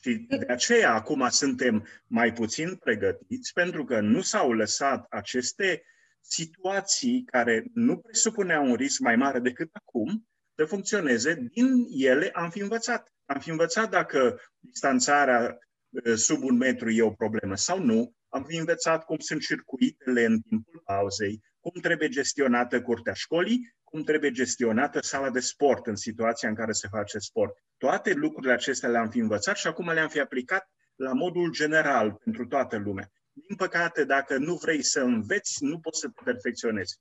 Și 0.00 0.14
de 0.14 0.46
aceea 0.48 0.94
acum 0.94 1.28
suntem 1.28 1.86
mai 2.06 2.32
puțin 2.32 2.74
pregătiți 2.74 3.52
pentru 3.52 3.84
că 3.84 4.00
nu 4.00 4.20
s-au 4.20 4.52
lăsat 4.52 5.06
aceste 5.10 5.82
situații 6.20 7.22
care 7.24 7.64
nu 7.74 7.96
presupuneau 7.96 8.66
un 8.66 8.74
risc 8.74 8.98
mai 9.00 9.16
mare 9.16 9.38
decât 9.38 9.68
acum 9.72 10.28
să 10.54 10.64
funcționeze. 10.64 11.34
Din 11.34 11.86
ele 11.90 12.30
am 12.30 12.50
fi 12.50 12.60
învățat. 12.60 13.15
Am 13.26 13.40
fi 13.40 13.50
învățat 13.50 13.90
dacă 13.90 14.40
distanțarea 14.58 15.58
uh, 15.88 16.14
sub 16.14 16.42
un 16.42 16.56
metru 16.56 16.90
e 16.90 17.02
o 17.02 17.10
problemă 17.10 17.56
sau 17.56 17.78
nu. 17.78 18.14
Am 18.28 18.44
fi 18.44 18.56
învățat 18.56 19.04
cum 19.04 19.18
sunt 19.18 19.40
circuitele 19.40 20.24
în 20.24 20.40
timpul 20.40 20.82
pauzei, 20.84 21.40
cum 21.60 21.80
trebuie 21.80 22.08
gestionată 22.08 22.82
curtea 22.82 23.12
școlii, 23.12 23.74
cum 23.84 24.02
trebuie 24.02 24.30
gestionată 24.30 25.00
sala 25.02 25.30
de 25.30 25.40
sport 25.40 25.86
în 25.86 25.96
situația 25.96 26.48
în 26.48 26.54
care 26.54 26.72
se 26.72 26.88
face 26.88 27.18
sport. 27.18 27.56
Toate 27.76 28.12
lucrurile 28.12 28.52
acestea 28.52 28.88
le-am 28.88 29.10
fi 29.10 29.18
învățat 29.18 29.56
și 29.56 29.66
acum 29.66 29.90
le-am 29.90 30.08
fi 30.08 30.20
aplicat 30.20 30.70
la 30.94 31.12
modul 31.12 31.50
general 31.50 32.12
pentru 32.12 32.46
toată 32.46 32.76
lumea. 32.76 33.10
Din 33.32 33.56
păcate, 33.56 34.04
dacă 34.04 34.36
nu 34.38 34.54
vrei 34.54 34.82
să 34.82 35.00
înveți, 35.00 35.64
nu 35.64 35.80
poți 35.80 36.00
să 36.00 36.08
te 36.08 36.22
perfecționezi. 36.24 36.98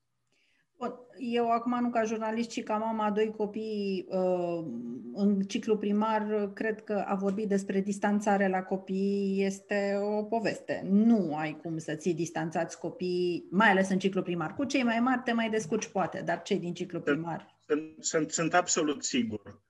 Eu 1.17 1.51
acum 1.51 1.79
nu 1.81 1.89
ca 1.89 2.03
jurnalist, 2.03 2.49
ci 2.49 2.63
ca 2.63 2.77
mama 2.77 3.05
a 3.05 3.11
doi 3.11 3.33
copii 3.37 4.05
uh, 4.09 4.65
în 5.13 5.41
ciclu 5.41 5.77
primar, 5.77 6.51
cred 6.53 6.83
că 6.83 7.03
a 7.07 7.15
vorbit 7.15 7.47
despre 7.47 7.81
distanțare 7.81 8.47
la 8.47 8.61
copii 8.61 9.43
este 9.45 9.99
o 10.01 10.23
poveste. 10.23 10.81
Nu 10.89 11.35
ai 11.35 11.59
cum 11.61 11.77
să 11.77 11.95
ții 11.95 12.13
distanțați 12.13 12.79
copiii, 12.79 13.47
mai 13.51 13.69
ales 13.69 13.89
în 13.89 13.99
ciclu 13.99 14.21
primar. 14.21 14.53
Cu 14.53 14.63
cei 14.63 14.83
mai 14.83 14.99
mari 14.99 15.21
te 15.23 15.31
mai 15.31 15.49
descurci 15.49 15.87
poate, 15.87 16.21
dar 16.25 16.41
cei 16.41 16.59
din 16.59 16.73
ciclu 16.73 16.99
primar... 16.99 17.57
Sunt, 17.67 17.95
sunt, 17.99 18.31
sunt 18.31 18.53
absolut 18.53 19.03
sigur. 19.03 19.63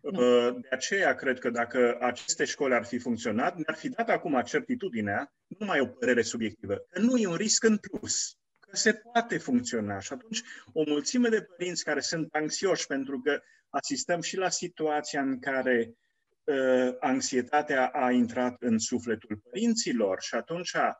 Nu. 0.00 0.20
Uh, 0.20 0.54
de 0.60 0.68
aceea 0.70 1.14
cred 1.14 1.38
că 1.38 1.50
dacă 1.50 1.96
aceste 2.00 2.44
școli 2.44 2.74
ar 2.74 2.84
fi 2.84 2.98
funcționat, 2.98 3.56
ne-ar 3.56 3.76
fi 3.76 3.88
dat 3.88 4.08
acum 4.08 4.42
certitudinea, 4.44 5.32
nu 5.46 5.66
mai 5.66 5.80
o 5.80 5.86
părere 5.86 6.22
subiectivă, 6.22 6.74
că 6.90 7.00
nu 7.00 7.16
e 7.16 7.26
un 7.26 7.34
risc 7.34 7.64
în 7.64 7.76
plus 7.76 8.39
că 8.70 8.76
se 8.76 8.92
poate 8.92 9.38
funcționa. 9.38 9.98
Și 9.98 10.12
atunci 10.12 10.42
o 10.72 10.82
mulțime 10.86 11.28
de 11.28 11.42
părinți 11.42 11.84
care 11.84 12.00
sunt 12.00 12.34
anxioși 12.34 12.86
pentru 12.86 13.20
că 13.20 13.40
asistăm 13.68 14.20
și 14.20 14.36
la 14.36 14.48
situația 14.48 15.20
în 15.20 15.38
care 15.38 15.94
uh, 16.44 16.96
anxietatea 17.00 17.86
a 17.86 18.10
intrat 18.10 18.56
în 18.62 18.78
sufletul 18.78 19.36
părinților 19.36 20.20
și 20.20 20.34
atunci 20.34 20.72
uh, 20.72 20.90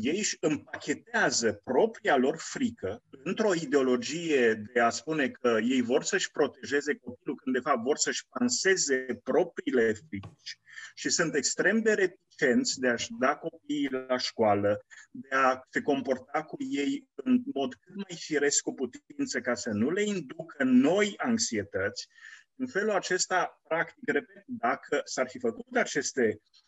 ei 0.00 0.18
își 0.18 0.36
împachetează 0.40 1.60
propria 1.64 2.16
lor 2.16 2.36
frică 2.38 3.02
într-o 3.24 3.54
ideologie 3.54 4.54
de 4.72 4.80
a 4.80 4.90
spune 4.90 5.28
că 5.28 5.58
ei 5.62 5.80
vor 5.80 6.02
să-și 6.02 6.30
protejeze 6.30 6.94
copilul 6.94 7.36
când 7.36 7.54
de 7.54 7.60
fapt 7.60 7.82
vor 7.82 7.96
să-și 7.96 8.26
panseze 8.28 9.20
propriile 9.22 9.92
frici 9.92 10.58
și 10.94 11.08
sunt 11.08 11.34
extrem 11.34 11.80
de 11.80 11.92
reticenți 11.92 12.80
de 12.80 12.88
a-și 12.88 13.08
da 13.18 13.36
copiii 13.36 13.90
la 14.08 14.16
școală, 14.16 14.84
de 15.10 15.28
a 15.34 15.60
se 15.70 15.80
comporta 15.80 16.42
cu 16.42 16.56
ei 16.58 17.08
în 17.14 17.42
mod 17.54 17.74
cât 17.74 17.94
mai 17.94 18.16
firesc 18.18 18.62
cu 18.62 18.74
putință 18.74 19.40
ca 19.40 19.54
să 19.54 19.70
nu 19.70 19.90
le 19.90 20.02
inducă 20.02 20.64
noi 20.64 21.14
anxietăți. 21.16 22.08
În 22.56 22.66
felul 22.66 22.90
acesta, 22.90 23.60
practic, 23.68 24.10
repet, 24.10 24.44
dacă 24.46 25.00
s-ar 25.04 25.28
fi 25.28 25.38
făcut 25.38 25.76
aceste 25.76 26.40
uh, 26.40 26.62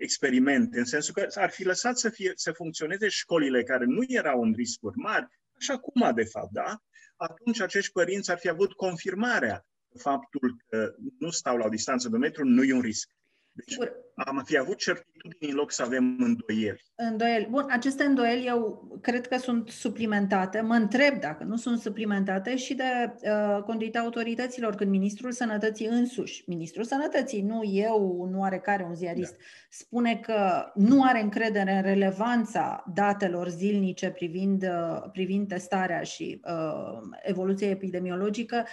experimente, 0.00 0.78
în 0.78 0.84
sensul 0.84 1.14
că 1.14 1.24
s-ar 1.28 1.50
fi 1.50 1.64
lăsat 1.64 1.98
să, 1.98 2.08
fie, 2.08 2.32
să 2.34 2.52
funcționeze 2.52 3.08
școlile 3.08 3.62
care 3.62 3.84
nu 3.84 4.02
erau 4.06 4.42
în 4.42 4.52
riscuri 4.56 4.96
mari, 4.96 5.26
așa 5.56 5.78
cum 5.78 6.14
de 6.14 6.24
fapt, 6.24 6.52
da? 6.52 6.82
Atunci 7.16 7.60
acești 7.60 7.92
părinți 7.92 8.30
ar 8.30 8.38
fi 8.38 8.48
avut 8.48 8.72
confirmarea 8.72 9.66
faptul 9.98 10.56
că 10.68 10.94
nu 11.18 11.30
stau 11.30 11.56
la 11.56 11.64
o 11.64 11.68
distanță 11.68 12.08
de 12.08 12.14
un 12.14 12.20
metru, 12.20 12.44
nu 12.44 12.62
e 12.62 12.74
un 12.74 12.80
risc. 12.80 13.10
Deci 13.54 13.70
Sigur. 13.70 13.92
am 14.14 14.42
fi 14.44 14.58
avut 14.58 14.76
certitudini 14.76 15.50
în 15.50 15.56
loc 15.56 15.72
să 15.72 15.82
avem 15.82 16.16
îndoieli. 16.18 16.82
Îndoieli. 16.94 17.46
Bun, 17.50 17.66
aceste 17.70 18.04
îndoieli 18.04 18.46
eu 18.46 18.88
cred 19.02 19.26
că 19.26 19.36
sunt 19.36 19.68
suplimentate. 19.68 20.60
Mă 20.60 20.74
întreb 20.74 21.20
dacă 21.20 21.44
nu 21.44 21.56
sunt 21.56 21.80
suplimentate 21.80 22.56
și 22.56 22.74
de 22.74 23.14
uh, 23.22 23.62
conduita 23.62 23.98
autorităților, 23.98 24.74
când 24.74 24.90
Ministrul 24.90 25.32
Sănătății 25.32 25.86
însuși, 25.86 26.44
Ministrul 26.46 26.84
Sănătății, 26.84 27.42
nu 27.42 27.64
eu, 27.64 28.28
nu 28.30 28.42
are 28.42 28.58
care 28.58 28.82
un 28.82 28.94
ziarist, 28.94 29.32
da. 29.36 29.44
spune 29.68 30.16
că 30.16 30.70
nu 30.74 31.02
are 31.02 31.20
încredere 31.20 31.72
în 31.72 31.82
relevanța 31.82 32.84
datelor 32.94 33.48
zilnice 33.48 34.10
privind, 34.10 34.62
uh, 34.62 35.10
privind 35.12 35.48
testarea 35.48 36.02
și 36.02 36.40
uh, 36.44 37.16
evoluția 37.22 37.68
epidemiologică. 37.68 38.66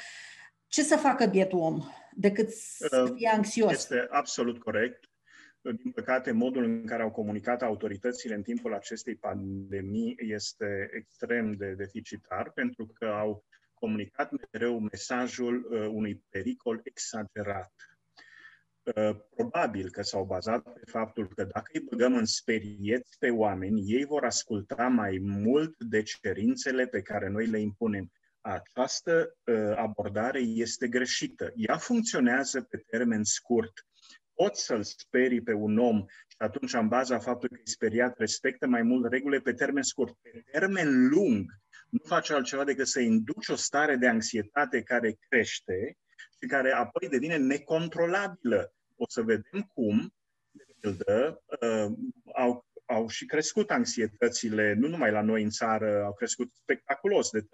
Ce 0.67 0.81
să 0.81 0.95
facă 0.95 1.25
bietul 1.25 1.59
om? 1.59 1.83
Decât 2.19 2.49
să 2.49 3.05
uh, 3.07 3.13
fie 3.15 3.29
anxios. 3.33 3.71
Este 3.71 4.07
absolut 4.09 4.59
corect. 4.59 5.03
Din 5.61 5.91
păcate, 5.91 6.31
modul 6.31 6.63
în 6.63 6.85
care 6.85 7.03
au 7.03 7.11
comunicat 7.11 7.61
autoritățile 7.61 8.35
în 8.35 8.41
timpul 8.41 8.73
acestei 8.73 9.15
pandemii 9.15 10.15
este 10.17 10.89
extrem 10.93 11.51
de 11.51 11.73
deficitar, 11.73 12.51
pentru 12.51 12.91
că 12.93 13.05
au 13.05 13.43
comunicat 13.73 14.31
mereu 14.51 14.79
mesajul 14.79 15.67
uh, 15.71 15.87
unui 15.91 16.23
pericol 16.29 16.81
exagerat. 16.83 17.73
Uh, 18.83 19.15
probabil 19.35 19.89
că 19.89 20.01
s-au 20.01 20.25
bazat 20.25 20.63
pe 20.73 20.81
faptul 20.85 21.27
că 21.27 21.43
dacă 21.43 21.71
îi 21.73 21.85
băgăm 21.89 22.15
în 22.15 22.25
sperieți 22.25 23.17
pe 23.17 23.29
oameni, 23.29 23.91
ei 23.91 24.05
vor 24.05 24.25
asculta 24.25 24.87
mai 24.87 25.17
mult 25.21 25.83
de 25.83 26.01
cerințele 26.01 26.87
pe 26.87 27.01
care 27.01 27.29
noi 27.29 27.45
le 27.45 27.59
impunem 27.59 28.11
această 28.41 29.35
uh, 29.43 29.75
abordare 29.75 30.39
este 30.39 30.87
greșită. 30.87 31.51
Ea 31.55 31.77
funcționează 31.77 32.61
pe 32.61 32.77
termen 32.77 33.23
scurt. 33.23 33.85
Poți 34.33 34.65
să-l 34.65 34.83
sperii 34.83 35.41
pe 35.41 35.53
un 35.53 35.77
om 35.77 36.05
și 36.07 36.35
atunci, 36.37 36.73
în 36.73 36.87
baza 36.87 37.19
faptului 37.19 37.55
că 37.55 37.61
e 37.65 37.71
speriat, 37.71 38.17
respectă 38.17 38.67
mai 38.67 38.81
mult 38.81 39.11
regulile 39.11 39.41
pe 39.41 39.53
termen 39.53 39.83
scurt. 39.83 40.17
Pe 40.21 40.43
termen 40.51 41.07
lung, 41.07 41.51
nu 41.89 41.99
face 42.03 42.33
altceva 42.33 42.63
decât 42.63 42.87
să 42.87 42.99
induci 42.99 43.47
o 43.47 43.55
stare 43.55 43.95
de 43.95 44.07
anxietate 44.07 44.81
care 44.81 45.17
crește 45.29 45.97
și 46.41 46.47
care 46.47 46.71
apoi 46.71 47.09
devine 47.09 47.37
necontrolabilă. 47.37 48.73
O 48.95 49.05
să 49.07 49.21
vedem 49.21 49.61
cum, 49.73 50.13
de 50.51 50.63
pildă, 50.79 51.43
uh, 51.61 51.97
au 52.35 52.65
au 52.89 53.07
și 53.07 53.25
crescut 53.25 53.71
anxietățile, 53.71 54.73
nu 54.73 54.87
numai 54.87 55.11
la 55.11 55.21
noi 55.21 55.43
în 55.43 55.49
țară, 55.49 56.03
au 56.03 56.13
crescut 56.13 56.51
spectaculos, 56.53 57.29
de 57.29 57.41
3-4 57.41 57.45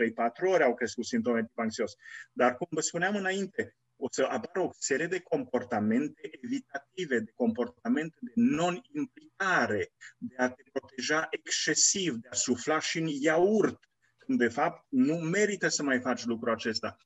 ori 0.42 0.64
au 0.64 0.74
crescut 0.74 1.06
simptome 1.06 1.44
tip 1.44 1.60
anxios. 1.60 1.94
Dar, 2.32 2.56
cum 2.56 2.68
vă 2.70 2.82
spuneam 2.82 3.16
înainte, 3.16 3.76
o 3.98 4.08
să 4.12 4.24
apară 4.24 4.60
o 4.60 4.70
serie 4.80 5.08
de 5.08 5.20
comportamente 5.20 6.30
evitative, 6.44 7.20
de 7.20 7.32
comportamente 7.36 8.16
de 8.20 8.32
non-implicare, 8.36 9.92
de 10.18 10.36
a 10.38 10.50
te 10.50 10.64
proteja 10.72 11.28
excesiv, 11.30 12.14
de 12.14 12.28
a 12.32 12.36
sufla 12.36 12.80
și 12.80 13.00
în 13.00 13.08
iaurt, 13.08 13.80
când 14.18 14.40
de 14.40 14.48
fapt 14.48 14.86
nu 14.90 15.16
merită 15.16 15.68
să 15.68 15.84
mai 15.84 16.00
faci 16.00 16.26
lucrul 16.26 16.54
acesta. 16.54 16.98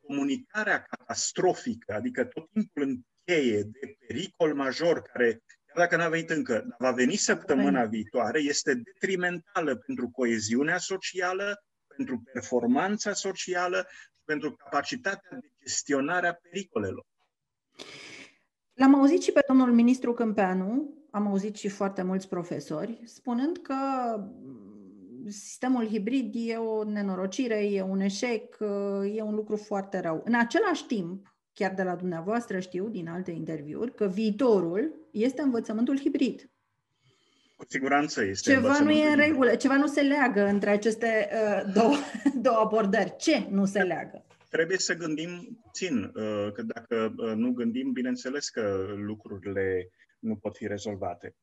Comunicarea 0.00 0.82
catastrofică, 0.82 1.92
adică 1.94 2.24
tot 2.24 2.50
timpul 2.50 2.82
în 2.82 3.00
cheie 3.24 3.62
de 3.62 3.96
pericol 4.06 4.54
major 4.54 5.02
care 5.02 5.42
chiar 5.74 5.86
dacă 5.88 5.96
n-a 5.96 6.08
venit 6.08 6.30
încă, 6.30 6.76
va 6.78 6.90
veni 6.90 7.14
săptămâna 7.14 7.84
viitoare, 7.84 8.40
este 8.40 8.74
detrimentală 8.74 9.76
pentru 9.76 10.08
coeziunea 10.08 10.78
socială, 10.78 11.64
pentru 11.96 12.22
performanța 12.32 13.12
socială 13.12 13.86
și 13.88 14.20
pentru 14.24 14.52
capacitatea 14.56 15.38
de 15.40 15.50
gestionare 15.62 16.26
a 16.28 16.34
pericolelor. 16.34 17.06
L-am 18.72 18.94
auzit 18.94 19.22
și 19.22 19.32
pe 19.32 19.44
domnul 19.48 19.72
ministru 19.72 20.12
Câmpeanu, 20.12 20.94
am 21.10 21.26
auzit 21.26 21.56
și 21.56 21.68
foarte 21.68 22.02
mulți 22.02 22.28
profesori, 22.28 23.00
spunând 23.04 23.56
că 23.58 23.74
sistemul 25.28 25.86
hibrid 25.86 26.34
e 26.36 26.56
o 26.56 26.84
nenorocire, 26.84 27.64
e 27.64 27.82
un 27.82 28.00
eșec, 28.00 28.56
e 29.14 29.22
un 29.22 29.34
lucru 29.34 29.56
foarte 29.56 29.98
rău. 29.98 30.22
În 30.24 30.34
același 30.34 30.86
timp, 30.86 31.29
chiar 31.52 31.74
de 31.74 31.82
la 31.82 31.94
dumneavoastră 31.94 32.60
știu 32.60 32.88
din 32.88 33.08
alte 33.08 33.30
interviuri, 33.30 33.94
că 33.94 34.06
viitorul 34.06 35.08
este 35.12 35.42
învățământul 35.42 35.98
hibrid. 35.98 36.50
Cu 37.56 37.64
siguranță 37.68 38.24
este 38.24 38.52
Ceva 38.52 38.78
nu 38.78 38.90
e 38.90 39.08
în 39.08 39.16
regulă, 39.16 39.54
ceva 39.54 39.76
nu 39.76 39.86
se 39.86 40.00
leagă 40.00 40.44
între 40.44 40.70
aceste 40.70 41.28
uh, 41.32 41.72
două, 41.74 41.94
două 42.46 42.56
abordări. 42.56 43.16
Ce 43.18 43.46
nu 43.50 43.64
se 43.64 43.82
leagă? 43.82 44.24
Trebuie 44.48 44.78
să 44.78 44.94
gândim 44.94 45.58
puțin, 45.62 46.02
uh, 46.04 46.52
că 46.52 46.62
dacă 46.62 47.14
uh, 47.16 47.32
nu 47.34 47.52
gândim, 47.52 47.92
bineînțeles 47.92 48.48
că 48.48 48.94
lucrurile 48.96 49.88
nu 50.18 50.36
pot 50.36 50.56
fi 50.56 50.66
rezolvate. 50.66 51.34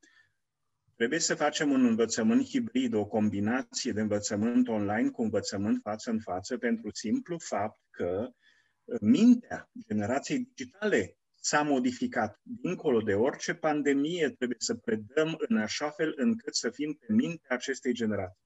Trebuie 0.95 1.19
să 1.19 1.35
facem 1.35 1.71
un 1.71 1.85
învățământ 1.85 2.45
hibrid, 2.45 2.93
o 2.93 3.05
combinație 3.05 3.91
de 3.91 4.01
învățământ 4.01 4.67
online 4.67 5.09
cu 5.09 5.21
învățământ 5.21 5.79
față 5.81 6.11
în 6.11 6.19
față, 6.19 6.57
pentru 6.57 6.89
simplu 6.93 7.37
fapt 7.39 7.79
că 7.89 8.29
mintea 9.01 9.69
generației 9.87 10.39
digitale 10.39 11.17
s-a 11.39 11.61
modificat. 11.61 12.39
Dincolo 12.43 13.01
de 13.01 13.13
orice 13.13 13.53
pandemie, 13.53 14.29
trebuie 14.29 14.57
să 14.59 14.75
predăm 14.75 15.35
în 15.47 15.57
așa 15.57 15.89
fel 15.89 16.13
încât 16.15 16.55
să 16.55 16.69
fim 16.69 16.93
pe 16.93 17.13
mintea 17.13 17.55
acestei 17.55 17.93
generații. 17.93 18.45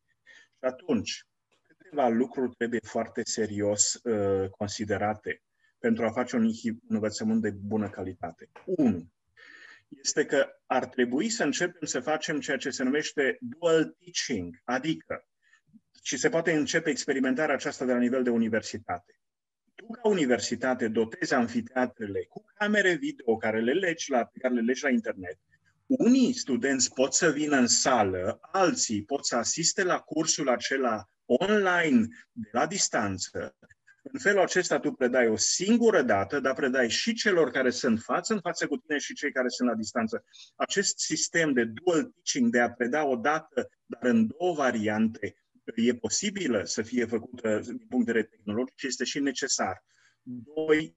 Și 0.49 0.59
atunci, 0.59 1.25
câteva 1.67 2.07
lucruri 2.07 2.55
trebuie 2.55 2.79
foarte 2.83 3.21
serios 3.23 3.93
uh, 3.93 4.49
considerate 4.49 5.41
pentru 5.79 6.05
a 6.05 6.11
face 6.11 6.35
un, 6.35 6.43
un 6.43 6.77
învățământ 6.87 7.41
de 7.41 7.49
bună 7.49 7.89
calitate. 7.89 8.49
1 8.65 9.11
este 9.99 10.25
că 10.25 10.47
ar 10.65 10.85
trebui 10.85 11.29
să 11.29 11.43
începem 11.43 11.87
să 11.87 11.99
facem 11.99 12.39
ceea 12.39 12.57
ce 12.57 12.69
se 12.69 12.83
numește 12.83 13.37
dual 13.39 13.95
teaching, 13.99 14.61
adică 14.63 15.25
și 16.03 16.17
se 16.17 16.29
poate 16.29 16.51
începe 16.51 16.89
experimentarea 16.89 17.55
aceasta 17.55 17.85
de 17.85 17.91
la 17.91 17.97
nivel 17.97 18.23
de 18.23 18.29
universitate. 18.29 19.20
Tu, 19.81 19.91
ca 19.91 20.07
universitate, 20.07 20.87
dotezi 20.87 21.33
anfiteatrele 21.33 22.25
cu 22.29 22.45
camere 22.55 22.93
video 22.93 23.37
care 23.37 23.61
le 23.61 23.73
legi 23.73 24.11
la, 24.11 24.29
care 24.39 24.53
le 24.53 24.61
legi 24.61 24.83
la 24.83 24.89
internet. 24.89 25.37
Unii 25.85 26.33
studenți 26.33 26.93
pot 26.93 27.13
să 27.13 27.31
vină 27.31 27.57
în 27.57 27.67
sală, 27.67 28.39
alții 28.41 29.03
pot 29.03 29.25
să 29.25 29.35
asiste 29.35 29.83
la 29.83 29.99
cursul 29.99 30.49
acela 30.49 31.09
online 31.25 32.07
de 32.31 32.49
la 32.51 32.67
distanță 32.67 33.55
în 34.03 34.19
felul 34.19 34.41
acesta 34.41 34.79
tu 34.79 34.91
predai 34.91 35.27
o 35.27 35.35
singură 35.35 36.01
dată, 36.01 36.39
dar 36.39 36.53
predai 36.53 36.89
și 36.89 37.13
celor 37.13 37.51
care 37.51 37.69
sunt 37.69 37.99
față 37.99 38.33
în 38.33 38.39
față 38.39 38.67
cu 38.67 38.77
tine 38.77 38.97
și 38.97 39.13
cei 39.13 39.31
care 39.31 39.47
sunt 39.47 39.69
la 39.69 39.75
distanță. 39.75 40.23
Acest 40.55 40.99
sistem 40.99 41.53
de 41.53 41.63
dual 41.63 42.03
teaching, 42.03 42.51
de 42.51 42.59
a 42.59 42.71
preda 42.71 43.05
o 43.05 43.15
dată, 43.15 43.69
dar 43.85 44.11
în 44.11 44.27
două 44.27 44.53
variante, 44.53 45.35
e 45.75 45.93
posibilă 45.93 46.63
să 46.63 46.81
fie 46.81 47.05
făcută 47.05 47.59
din 47.63 47.87
punct 47.89 48.05
de 48.05 48.11
vedere 48.11 48.35
tehnologic, 48.35 48.81
este 48.81 49.03
și 49.03 49.19
necesar. 49.19 49.83
Doi, 50.21 50.95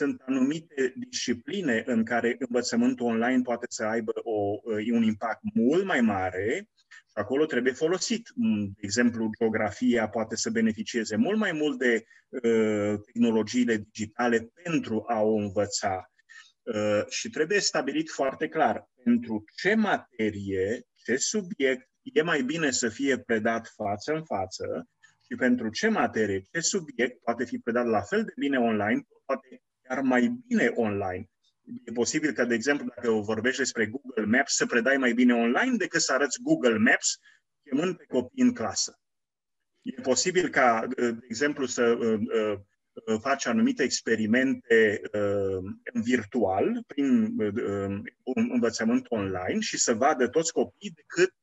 sunt 0.00 0.22
anumite 0.26 0.94
discipline 0.96 1.82
în 1.86 2.04
care 2.04 2.36
învățământul 2.38 3.06
online 3.06 3.42
poate 3.42 3.66
să 3.68 3.84
aibă 3.84 4.12
o, 4.22 4.58
un 4.92 5.02
impact 5.02 5.40
mult 5.54 5.84
mai 5.84 6.00
mare 6.00 6.68
și 6.94 7.16
acolo 7.16 7.44
trebuie 7.44 7.72
folosit. 7.72 8.30
Mm, 8.34 8.64
de 8.66 8.80
exemplu, 8.80 9.30
geografia 9.38 10.08
poate 10.08 10.36
să 10.36 10.50
beneficieze 10.50 11.16
mult 11.16 11.38
mai 11.38 11.52
mult 11.52 11.78
de 11.78 12.04
uh, 12.28 13.00
tehnologiile 13.04 13.76
digitale 13.76 14.50
pentru 14.62 15.04
a 15.06 15.20
o 15.20 15.34
învăța. 15.34 16.10
Uh, 16.62 17.02
și 17.08 17.30
trebuie 17.30 17.60
stabilit 17.60 18.10
foarte 18.10 18.48
clar 18.48 18.90
pentru 19.04 19.44
ce 19.56 19.74
materie, 19.74 20.82
ce 21.04 21.16
subiect 21.16 21.89
e 22.02 22.22
mai 22.22 22.42
bine 22.42 22.70
să 22.70 22.88
fie 22.88 23.18
predat 23.18 23.72
față 23.76 24.12
în 24.12 24.24
față 24.24 24.88
și 25.26 25.34
pentru 25.36 25.68
ce 25.68 25.88
materie, 25.88 26.42
ce 26.52 26.60
subiect 26.60 27.22
poate 27.22 27.44
fi 27.44 27.58
predat 27.58 27.86
la 27.86 28.00
fel 28.00 28.24
de 28.24 28.32
bine 28.36 28.58
online, 28.58 29.02
poate 29.24 29.62
chiar 29.82 30.00
mai 30.00 30.28
bine 30.46 30.66
online 30.66 31.30
e 31.84 31.92
posibil 31.92 32.32
că, 32.32 32.44
de 32.44 32.54
exemplu, 32.54 32.86
dacă 32.94 33.10
vorbești 33.10 33.58
despre 33.58 33.86
Google 33.86 34.24
Maps, 34.24 34.54
să 34.54 34.66
predai 34.66 34.96
mai 34.96 35.12
bine 35.12 35.34
online 35.34 35.76
decât 35.76 36.00
să 36.00 36.12
arăți 36.12 36.42
Google 36.42 36.78
Maps 36.78 37.18
chemând 37.62 37.96
pe 37.96 38.04
copii 38.04 38.42
în 38.42 38.54
clasă. 38.54 39.00
E 39.82 40.00
posibil 40.00 40.48
ca, 40.48 40.86
de 40.96 41.18
exemplu, 41.28 41.66
să 41.66 41.84
uh, 41.84 42.20
uh, 43.06 43.18
faci 43.20 43.46
anumite 43.46 43.82
experimente 43.82 45.00
uh, 45.12 45.64
virtual 45.92 46.82
prin 46.86 47.36
învățământ 48.34 49.06
online 49.08 49.60
și 49.60 49.78
să 49.78 49.94
vadă 49.94 50.28
toți 50.28 50.52
copiii 50.52 50.92
decât 50.94 51.34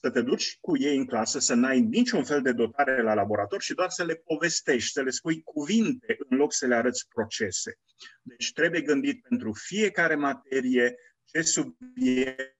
să 0.00 0.10
te 0.10 0.22
duci 0.22 0.58
cu 0.60 0.78
ei 0.78 0.96
în 0.96 1.06
clasă, 1.06 1.38
să 1.38 1.54
n-ai 1.54 1.80
niciun 1.80 2.24
fel 2.24 2.42
de 2.42 2.52
dotare 2.52 3.02
la 3.02 3.14
laborator 3.14 3.62
și 3.62 3.74
doar 3.74 3.88
să 3.90 4.04
le 4.04 4.14
povestești, 4.14 4.92
să 4.92 5.02
le 5.02 5.10
spui 5.10 5.42
cuvinte 5.42 6.16
în 6.28 6.36
loc 6.36 6.52
să 6.52 6.66
le 6.66 6.74
arăți 6.74 7.08
procese. 7.08 7.78
Deci 8.22 8.52
trebuie 8.52 8.80
gândit 8.80 9.22
pentru 9.22 9.52
fiecare 9.52 10.14
materie 10.14 10.94
ce 11.24 11.42
subiect 11.42 12.56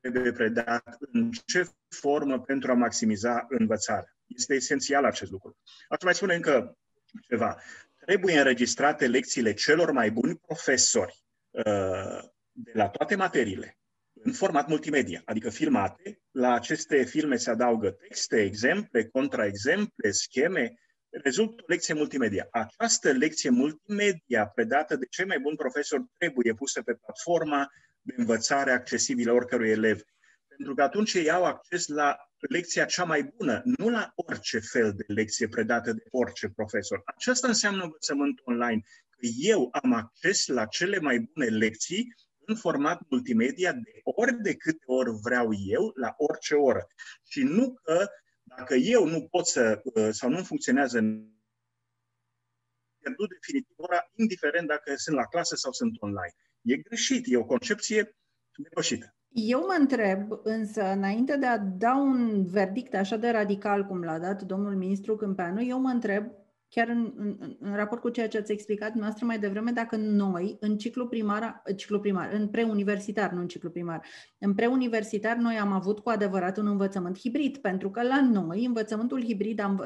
trebuie 0.00 0.32
predat, 0.32 0.96
în 1.12 1.30
ce 1.46 1.68
formă 1.88 2.40
pentru 2.40 2.70
a 2.70 2.74
maximiza 2.74 3.46
învățarea. 3.48 4.16
Este 4.26 4.54
esențial 4.54 5.04
acest 5.04 5.30
lucru. 5.30 5.58
Aș 5.88 6.02
mai 6.02 6.14
spune 6.14 6.34
încă 6.34 6.78
ceva. 7.28 7.60
Trebuie 7.98 8.38
înregistrate 8.38 9.06
lecțiile 9.06 9.52
celor 9.52 9.90
mai 9.92 10.10
buni 10.10 10.36
profesori 10.36 11.24
uh, 11.50 12.20
de 12.52 12.70
la 12.74 12.88
toate 12.88 13.16
materiile 13.16 13.79
în 14.22 14.32
format 14.32 14.68
multimedia, 14.68 15.22
adică 15.24 15.50
filmate. 15.50 16.20
La 16.30 16.52
aceste 16.52 17.04
filme 17.04 17.36
se 17.36 17.50
adaugă 17.50 17.90
texte, 17.90 18.42
exemple, 18.42 19.04
contraexemple, 19.04 20.10
scheme. 20.10 20.74
Rezultă 21.10 21.62
o 21.62 21.64
lecție 21.66 21.94
multimedia. 21.94 22.48
Această 22.50 23.12
lecție 23.12 23.50
multimedia 23.50 24.46
predată 24.46 24.96
de 24.96 25.06
cei 25.10 25.24
mai 25.24 25.38
buni 25.38 25.56
profesori 25.56 26.04
trebuie 26.18 26.54
pusă 26.54 26.82
pe 26.82 26.94
platforma 26.94 27.68
de 28.02 28.14
învățare 28.16 28.70
accesibilă 28.70 29.32
oricărui 29.32 29.70
elev. 29.70 30.00
Pentru 30.48 30.74
că 30.74 30.82
atunci 30.82 31.14
ei 31.14 31.30
au 31.30 31.44
acces 31.44 31.86
la 31.86 32.16
lecția 32.48 32.84
cea 32.84 33.04
mai 33.04 33.22
bună, 33.36 33.62
nu 33.64 33.88
la 33.88 34.12
orice 34.14 34.58
fel 34.58 34.92
de 34.96 35.04
lecție 35.06 35.48
predată 35.48 35.92
de 35.92 36.02
orice 36.10 36.48
profesor. 36.48 37.02
Aceasta 37.04 37.46
înseamnă 37.46 37.82
învățământ 37.82 38.40
online. 38.44 38.80
Că 39.10 39.26
eu 39.38 39.68
am 39.82 39.92
acces 39.92 40.46
la 40.46 40.66
cele 40.66 40.98
mai 40.98 41.18
bune 41.18 41.46
lecții 41.46 42.14
în 42.50 42.56
format 42.56 43.00
multimedia 43.08 43.72
de 43.72 44.00
ori 44.04 44.42
de 44.42 44.54
câte 44.54 44.84
ori 44.86 45.10
vreau 45.22 45.48
eu, 45.66 45.92
la 45.94 46.14
orice 46.16 46.54
oră. 46.54 46.86
Și 47.28 47.42
nu 47.42 47.74
că 47.82 48.06
dacă 48.42 48.74
eu 48.74 49.06
nu 49.06 49.20
pot 49.30 49.46
să, 49.46 49.80
uh, 49.84 50.08
sau 50.10 50.30
nu 50.30 50.42
funcționează 50.42 50.98
în 50.98 51.28
pierdut 52.98 53.28
definitiv 53.28 53.74
ora, 53.76 54.10
indiferent 54.14 54.68
dacă 54.68 54.94
sunt 54.96 55.16
la 55.16 55.26
clasă 55.26 55.56
sau 55.56 55.72
sunt 55.72 55.96
online. 56.00 56.34
E 56.62 56.76
greșit, 56.76 57.24
e 57.28 57.36
o 57.36 57.44
concepție 57.44 58.16
depășită. 58.56 59.14
Eu 59.32 59.60
mă 59.60 59.76
întreb, 59.78 60.38
însă, 60.42 60.82
înainte 60.82 61.36
de 61.36 61.46
a 61.46 61.58
da 61.58 61.96
un 61.96 62.46
verdict 62.46 62.94
așa 62.94 63.16
de 63.16 63.30
radical 63.30 63.84
cum 63.84 64.02
l-a 64.02 64.18
dat 64.18 64.42
domnul 64.42 64.76
ministru 64.76 65.16
Câmpeanu, 65.16 65.62
eu 65.62 65.80
mă 65.80 65.88
întreb 65.88 66.32
chiar 66.70 66.88
în, 66.88 67.12
în, 67.16 67.56
în 67.60 67.74
raport 67.74 68.00
cu 68.00 68.08
ceea 68.08 68.28
ce 68.28 68.38
ați 68.38 68.52
explicat 68.52 68.92
noastră 68.94 69.26
mai 69.26 69.38
devreme, 69.38 69.70
dacă 69.70 69.96
noi, 69.96 70.56
în 70.60 70.76
ciclu 70.76 71.06
primar, 71.06 71.62
ciclu 71.76 72.00
primar, 72.00 72.32
în 72.32 72.48
preuniversitar, 72.48 73.30
nu 73.30 73.40
în 73.40 73.48
ciclu 73.48 73.70
primar, 73.70 74.06
în 74.38 74.54
preuniversitar 74.54 75.36
noi 75.36 75.58
am 75.58 75.72
avut 75.72 75.98
cu 75.98 76.08
adevărat 76.08 76.56
un 76.56 76.66
învățământ 76.66 77.18
hibrid, 77.18 77.56
pentru 77.56 77.90
că 77.90 78.02
la 78.02 78.20
noi 78.20 78.64
învățământul 78.64 79.24
hibrid 79.24 79.60
a, 79.60 79.76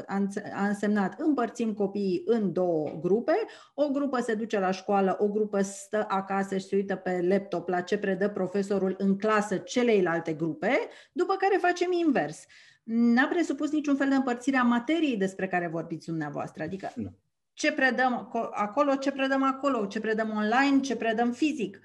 a 0.54 0.66
însemnat 0.66 1.20
împărțim 1.20 1.72
copiii 1.72 2.22
în 2.24 2.52
două 2.52 2.98
grupe, 3.00 3.34
o 3.74 3.88
grupă 3.88 4.20
se 4.20 4.34
duce 4.34 4.58
la 4.58 4.70
școală, 4.70 5.16
o 5.18 5.28
grupă 5.28 5.60
stă 5.60 6.04
acasă 6.08 6.56
și 6.56 6.66
se 6.66 6.76
uită 6.76 6.96
pe 6.96 7.26
laptop 7.28 7.68
la 7.68 7.80
ce 7.80 7.98
predă 7.98 8.28
profesorul 8.28 8.94
în 8.98 9.18
clasă 9.18 9.56
celeilalte 9.56 10.32
grupe, 10.32 10.78
după 11.12 11.34
care 11.38 11.56
facem 11.60 11.92
invers 11.92 12.44
n-a 12.84 13.26
presupus 13.26 13.70
niciun 13.70 13.96
fel 13.96 14.08
de 14.08 14.14
împărțire 14.14 14.56
a 14.56 14.62
materiei 14.62 15.16
despre 15.16 15.48
care 15.48 15.68
vorbiți 15.68 16.06
dumneavoastră. 16.06 16.62
Adică 16.62 16.92
nu. 16.94 17.12
ce 17.52 17.72
predăm 17.72 18.30
acolo, 18.52 18.94
ce 18.94 19.10
predăm 19.10 19.42
acolo, 19.42 19.86
ce 19.86 20.00
predăm 20.00 20.30
online, 20.30 20.80
ce 20.80 20.96
predăm 20.96 21.32
fizic. 21.32 21.80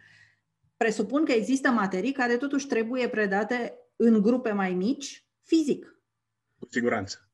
Presupun 0.77 1.25
că 1.25 1.31
există 1.31 1.69
materii 1.69 2.11
care 2.11 2.37
totuși 2.37 2.67
trebuie 2.67 3.09
predate 3.09 3.73
în 3.95 4.21
grupe 4.21 4.51
mai 4.51 4.73
mici, 4.73 5.25
fizic. 5.43 5.99
Cu 6.59 6.67
siguranță. 6.69 7.28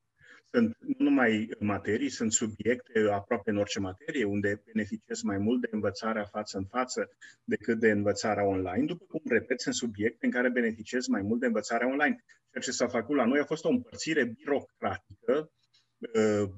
Sunt 0.50 0.76
nu 0.80 0.94
numai 1.04 1.48
materii, 1.58 2.08
sunt 2.08 2.32
subiecte 2.32 2.98
aproape 3.10 3.50
în 3.50 3.56
orice 3.56 3.80
materie 3.80 4.24
unde 4.24 4.62
beneficiez 4.64 5.22
mai 5.22 5.38
mult 5.38 5.60
de 5.60 5.68
învățarea 5.70 6.24
față 6.24 6.58
în 6.58 6.64
față 6.64 7.10
decât 7.44 7.78
de 7.78 7.90
învățarea 7.90 8.46
online. 8.46 8.84
După 8.84 9.04
cum 9.04 9.20
repet, 9.24 9.60
sunt 9.60 9.74
subiecte 9.74 10.26
în 10.26 10.32
care 10.32 10.48
beneficiez 10.50 11.06
mai 11.06 11.22
mult 11.22 11.40
de 11.40 11.46
învățarea 11.46 11.86
online. 11.86 12.24
Ceea 12.50 12.62
ce 12.64 12.70
s-a 12.70 12.88
făcut 12.88 13.16
la 13.16 13.24
noi 13.24 13.38
a 13.38 13.44
fost 13.44 13.64
o 13.64 13.68
împărțire 13.68 14.24
birocratică, 14.24 15.50
uh, 15.98 16.50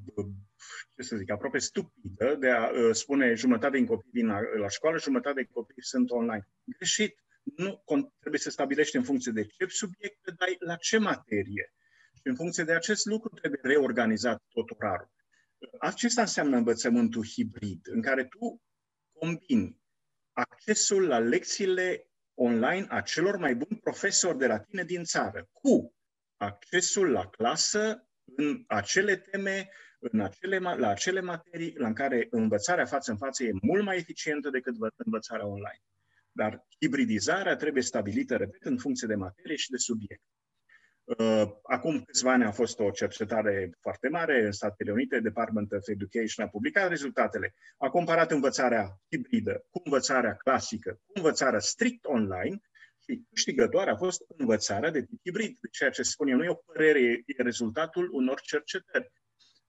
ce 0.96 1.02
să 1.02 1.16
zic, 1.16 1.30
aproape 1.30 1.58
stupidă 1.58 2.36
de 2.38 2.50
a 2.50 2.70
uh, 2.70 2.90
spune 2.92 3.34
jumătate 3.34 3.76
din 3.76 3.86
copii 3.86 4.10
vin 4.12 4.26
la, 4.26 4.40
la 4.58 4.68
școală, 4.68 4.98
jumătate 4.98 5.40
din 5.40 5.50
copii 5.52 5.82
sunt 5.82 6.10
online. 6.10 6.48
Greșit. 6.64 7.22
Nu 7.42 7.82
trebuie 8.20 8.40
să 8.40 8.50
stabilești 8.50 8.96
în 8.96 9.02
funcție 9.02 9.32
de 9.32 9.44
ce 9.44 9.66
subiect 9.66 10.30
dai 10.38 10.56
la 10.58 10.76
ce 10.76 10.98
materie. 10.98 11.72
Și 12.28 12.34
în 12.34 12.40
funcție 12.40 12.64
de 12.64 12.74
acest 12.74 13.06
lucru 13.06 13.34
trebuie 13.34 13.60
reorganizat 13.62 14.42
tot 14.48 14.70
orarul. 14.70 15.10
Acesta 15.78 16.20
înseamnă 16.20 16.56
învățământul 16.56 17.26
hibrid, 17.26 17.80
în 17.82 18.02
care 18.02 18.24
tu 18.24 18.62
combini 19.12 19.80
accesul 20.32 21.06
la 21.06 21.18
lecțiile 21.18 22.10
online 22.34 22.86
a 22.88 23.00
celor 23.00 23.36
mai 23.36 23.54
buni 23.54 23.80
profesori 23.80 24.38
de 24.38 24.46
la 24.46 24.58
tine 24.58 24.84
din 24.84 25.04
țară, 25.04 25.48
cu 25.52 25.94
accesul 26.36 27.10
la 27.10 27.28
clasă 27.28 28.08
în 28.36 28.64
acele 28.66 29.16
teme, 29.16 29.68
în 29.98 30.20
acele, 30.20 30.58
la 30.58 30.88
acele 30.88 31.20
materii 31.20 31.76
la 31.76 31.86
în 31.86 31.94
care 31.94 32.26
învățarea 32.30 32.84
față 32.84 33.10
în 33.10 33.16
față 33.16 33.44
e 33.44 33.50
mult 33.62 33.84
mai 33.84 33.96
eficientă 33.96 34.50
decât 34.50 34.74
învățarea 34.96 35.46
online. 35.46 35.82
Dar 36.32 36.66
hibridizarea 36.80 37.56
trebuie 37.56 37.82
stabilită, 37.82 38.36
repet, 38.36 38.64
în 38.64 38.78
funcție 38.78 39.06
de 39.06 39.14
materie 39.14 39.56
și 39.56 39.70
de 39.70 39.76
subiect. 39.76 40.22
Uh, 41.16 41.50
acum 41.62 42.02
câțiva 42.02 42.32
ani 42.32 42.44
a 42.44 42.50
fost 42.50 42.78
o 42.78 42.90
cercetare 42.90 43.70
foarte 43.80 44.08
mare 44.08 44.44
în 44.44 44.52
Statele 44.52 44.92
Unite, 44.92 45.20
Department 45.20 45.72
of 45.72 45.88
Education 45.88 46.46
a 46.46 46.48
publicat 46.48 46.88
rezultatele. 46.88 47.54
A 47.78 47.90
comparat 47.90 48.30
învățarea 48.30 49.00
hibridă 49.10 49.64
cu 49.70 49.80
învățarea 49.84 50.34
clasică, 50.34 51.00
cu 51.06 51.12
învățarea 51.14 51.58
strict 51.58 52.04
online 52.04 52.60
și 53.04 53.22
câștigătoarea 53.30 53.92
a 53.92 53.96
fost 53.96 54.24
învățarea 54.36 54.90
de 54.90 55.02
tip 55.02 55.20
hibrid. 55.24 55.58
Ceea 55.70 55.90
ce 55.90 56.02
spun 56.02 56.28
eu 56.28 56.36
nu 56.36 56.44
e 56.44 56.48
o 56.48 56.54
părere, 56.54 57.00
e 57.00 57.42
rezultatul 57.42 58.08
unor 58.12 58.40
cercetări. 58.40 59.12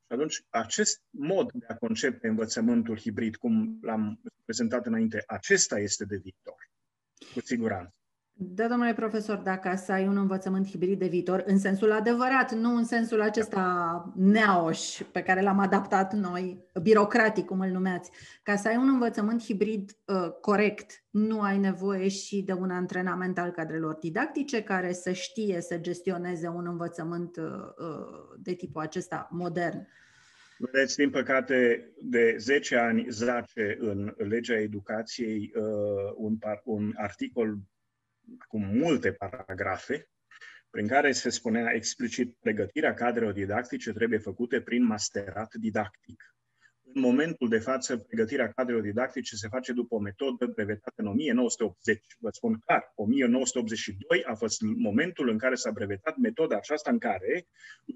Și 0.05 0.15
atunci, 0.15 0.43
acest 0.49 1.01
mod 1.09 1.51
de 1.51 1.65
a 1.67 1.75
concepe 1.75 2.27
învățământul 2.27 2.99
hibrid, 2.99 3.35
cum 3.35 3.79
l-am 3.81 4.21
prezentat 4.45 4.85
înainte, 4.85 5.23
acesta 5.27 5.79
este 5.79 6.05
de 6.05 6.17
viitor, 6.17 6.69
cu 7.33 7.39
siguranță. 7.39 7.98
Da, 8.41 8.67
domnule 8.67 8.93
profesor, 8.93 9.37
dacă 9.37 9.75
să 9.75 9.91
ai 9.91 10.07
un 10.07 10.17
învățământ 10.17 10.67
hibrid 10.67 10.99
de 10.99 11.07
viitor, 11.07 11.43
în 11.45 11.57
sensul 11.57 11.91
adevărat, 11.91 12.53
nu 12.53 12.75
în 12.75 12.83
sensul 12.83 13.21
acesta 13.21 14.13
neaoș 14.15 15.01
pe 15.11 15.21
care 15.21 15.41
l-am 15.41 15.59
adaptat 15.59 16.13
noi, 16.13 16.63
birocratic, 16.81 17.45
cum 17.45 17.59
îl 17.59 17.69
numeați, 17.69 18.11
ca 18.43 18.55
să 18.55 18.67
ai 18.67 18.75
un 18.75 18.89
învățământ 18.89 19.43
hibrid 19.43 19.91
uh, 20.05 20.31
corect, 20.41 21.03
nu 21.09 21.41
ai 21.41 21.57
nevoie 21.57 22.07
și 22.07 22.41
de 22.41 22.53
un 22.53 22.69
antrenament 22.69 23.37
al 23.39 23.51
cadrelor 23.51 23.95
didactice 23.95 24.63
care 24.63 24.93
să 24.93 25.11
știe 25.11 25.61
să 25.61 25.77
gestioneze 25.77 26.47
un 26.47 26.67
învățământ 26.67 27.37
uh, 27.37 27.43
uh 27.77 28.37
de 28.37 28.53
tipul 28.53 28.81
acesta 28.81 29.27
modern. 29.31 29.87
Vedeți, 30.57 30.95
din 30.95 31.09
păcate, 31.09 31.89
de 32.01 32.35
10 32.37 32.75
ani 32.75 33.05
zace 33.09 33.77
în 33.79 34.13
legea 34.17 34.59
educației 34.59 35.51
uh, 35.55 35.63
un, 36.15 36.37
par, 36.37 36.61
un 36.63 36.93
articol 36.95 37.57
cu 38.47 38.59
multe 38.59 39.11
paragrafe, 39.11 40.09
prin 40.69 40.87
care 40.87 41.11
se 41.11 41.29
spunea 41.29 41.71
explicit 41.73 42.35
pregătirea 42.39 42.93
cadrelor 42.93 43.33
didactice 43.33 43.93
trebuie 43.93 44.19
făcute 44.19 44.61
prin 44.61 44.83
masterat 44.83 45.53
didactic. 45.53 46.35
În 46.93 47.01
momentul 47.01 47.49
de 47.49 47.59
față, 47.59 47.97
pregătirea 47.97 48.51
cadrelor 48.51 48.81
didactice 48.81 49.35
se 49.35 49.47
face 49.47 49.73
după 49.73 49.95
o 49.95 49.99
metodă 49.99 50.45
brevetată 50.45 50.93
în 50.95 51.07
1980. 51.07 52.03
Vă 52.19 52.29
spun 52.31 52.59
clar, 52.65 52.91
1982 52.95 54.23
a 54.23 54.35
fost 54.35 54.61
momentul 54.61 55.29
în 55.29 55.37
care 55.37 55.55
s-a 55.55 55.71
brevetat 55.71 56.17
metoda 56.17 56.55
aceasta 56.55 56.91
în 56.91 56.97
care, 56.97 57.47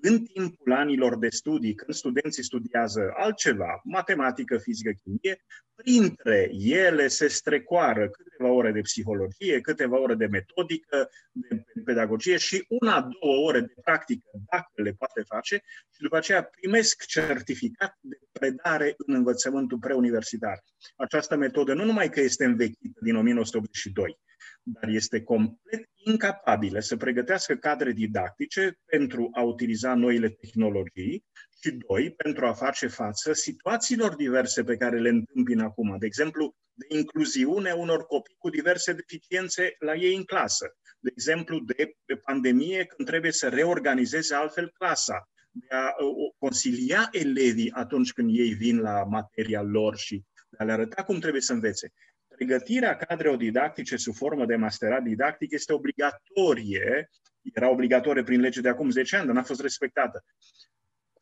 în 0.01 0.23
timpul 0.23 0.73
anilor 0.73 1.17
de 1.17 1.29
studii, 1.29 1.73
când 1.73 1.97
studenții 1.97 2.43
studiază 2.43 3.11
altceva, 3.15 3.81
matematică, 3.83 4.57
fizică, 4.57 4.91
chimie, 5.03 5.43
printre 5.75 6.49
ele 6.59 7.07
se 7.07 7.27
strecoară 7.27 8.09
câteva 8.09 8.49
ore 8.49 8.71
de 8.71 8.79
psihologie, 8.79 9.61
câteva 9.61 9.99
ore 9.99 10.15
de 10.15 10.25
metodică, 10.25 11.09
de 11.31 11.63
pedagogie 11.85 12.37
și 12.37 12.65
una, 12.67 13.01
două 13.01 13.47
ore 13.47 13.59
de 13.59 13.73
practică, 13.83 14.29
dacă 14.51 14.81
le 14.81 14.91
poate 14.91 15.21
face, 15.21 15.63
și 15.93 16.01
după 16.01 16.17
aceea 16.17 16.43
primesc 16.43 17.05
certificat 17.05 17.97
de 18.01 18.19
predare 18.31 18.82
în 18.97 19.13
învățământul 19.13 19.77
preuniversitar. 19.77 20.63
Această 20.95 21.35
metodă 21.35 21.73
nu 21.73 21.83
numai 21.85 22.09
că 22.09 22.19
este 22.19 22.45
învechită 22.45 22.99
din 23.01 23.15
1982, 23.15 24.19
dar 24.63 24.89
este 24.89 25.21
complet 25.21 25.89
incapabilă 25.95 26.79
să 26.79 26.97
pregătească 26.97 27.55
cadre 27.55 27.91
didactice 27.91 28.79
pentru 28.85 29.29
a 29.33 29.41
utiliza 29.41 29.93
noile 29.93 30.29
tehnologii 30.29 31.25
și, 31.61 31.71
doi, 31.87 32.11
pentru 32.11 32.45
a 32.45 32.53
face 32.53 32.87
față 32.87 33.33
situațiilor 33.33 34.15
diverse 34.15 34.63
pe 34.63 34.77
care 34.77 34.99
le 34.99 35.09
întâmpină 35.09 35.63
acum. 35.63 35.95
De 35.99 36.05
exemplu, 36.05 36.55
de 36.73 36.85
incluziune 36.95 37.71
unor 37.71 38.05
copii 38.05 38.35
cu 38.37 38.49
diverse 38.49 38.93
deficiențe 38.93 39.75
la 39.79 39.95
ei 39.95 40.15
în 40.15 40.23
clasă. 40.23 40.75
De 40.99 41.09
exemplu, 41.11 41.59
de, 41.59 41.95
de 42.05 42.15
pandemie, 42.15 42.85
când 42.85 43.07
trebuie 43.07 43.31
să 43.31 43.47
reorganizeze 43.49 44.35
altfel 44.35 44.69
clasa, 44.69 45.29
de 45.53 45.75
a 45.75 45.95
uh, 46.03 46.33
consilia 46.37 47.09
elevii 47.11 47.71
atunci 47.71 48.13
când 48.13 48.29
ei 48.33 48.53
vin 48.53 48.79
la 48.79 49.03
materia 49.03 49.61
lor 49.61 49.97
și 49.97 50.23
de 50.49 50.57
a 50.59 50.63
le 50.63 50.71
arăta 50.71 51.03
cum 51.03 51.19
trebuie 51.19 51.41
să 51.41 51.53
învețe. 51.53 51.93
Pregătirea 52.27 52.95
cadrelor 52.95 53.37
didactice 53.37 53.95
sub 53.95 54.13
formă 54.13 54.45
de 54.45 54.55
masterat 54.55 55.03
didactic 55.03 55.51
este 55.51 55.73
obligatorie, 55.73 57.09
era 57.53 57.69
obligatorie 57.69 58.23
prin 58.23 58.39
lege 58.39 58.61
de 58.61 58.69
acum 58.69 58.89
10 58.89 59.15
ani, 59.15 59.25
dar 59.25 59.35
n-a 59.35 59.43
fost 59.43 59.61
respectată. 59.61 60.23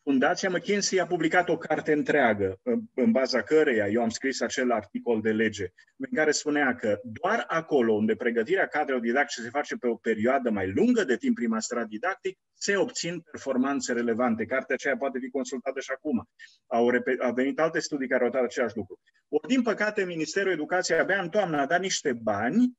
Fundația 0.04 0.50
McKinsey 0.50 1.00
a 1.00 1.06
publicat 1.06 1.50
o 1.50 1.58
carte 1.58 1.92
întreagă, 1.92 2.60
în 2.96 3.12
baza 3.12 3.42
căreia 3.42 3.88
eu 3.88 4.02
am 4.02 4.10
scris 4.10 4.42
acel 4.42 4.72
articol 4.72 5.22
de 5.22 5.32
lege, 5.32 5.68
în 5.98 6.10
care 6.14 6.32
spunea 6.32 6.76
că 6.76 7.00
doar 7.04 7.44
acolo 7.48 7.94
unde 7.94 8.16
pregătirea 8.16 8.68
cadrelor 8.68 9.02
didactice 9.02 9.42
se 9.42 9.50
face 9.50 9.76
pe 9.76 9.88
o 9.88 9.96
perioadă 9.96 10.50
mai 10.50 10.72
lungă 10.72 11.04
de 11.04 11.18
timp 11.18 11.36
prin 11.36 11.50
masterat 11.50 11.88
didactic, 11.88 12.38
se 12.54 12.76
obțin 12.76 13.20
performanțe 13.32 13.94
relevante. 13.94 14.46
Cartea 14.46 14.76
aceea 14.76 14.98
poate 14.98 15.20
fi 15.20 15.30
consultată 15.30 15.80
și 15.80 15.92
acum. 15.96 16.30
Au, 16.68 16.90
au 17.20 17.34
venit 17.34 17.60
alte 17.60 17.80
studii 17.80 18.08
care 18.08 18.22
au 18.22 18.28
arătat 18.28 18.48
același 18.48 18.78
lucru. 18.78 19.00
Ori, 19.28 19.48
din 19.48 19.62
păcate, 19.62 20.04
Ministerul 20.04 20.52
Educației 20.52 21.00
abia 21.00 21.22
în 21.22 21.30
toamnă 21.30 21.58
a 21.58 21.66
dat 21.66 21.80
niște 21.80 22.14
bani 22.14 22.78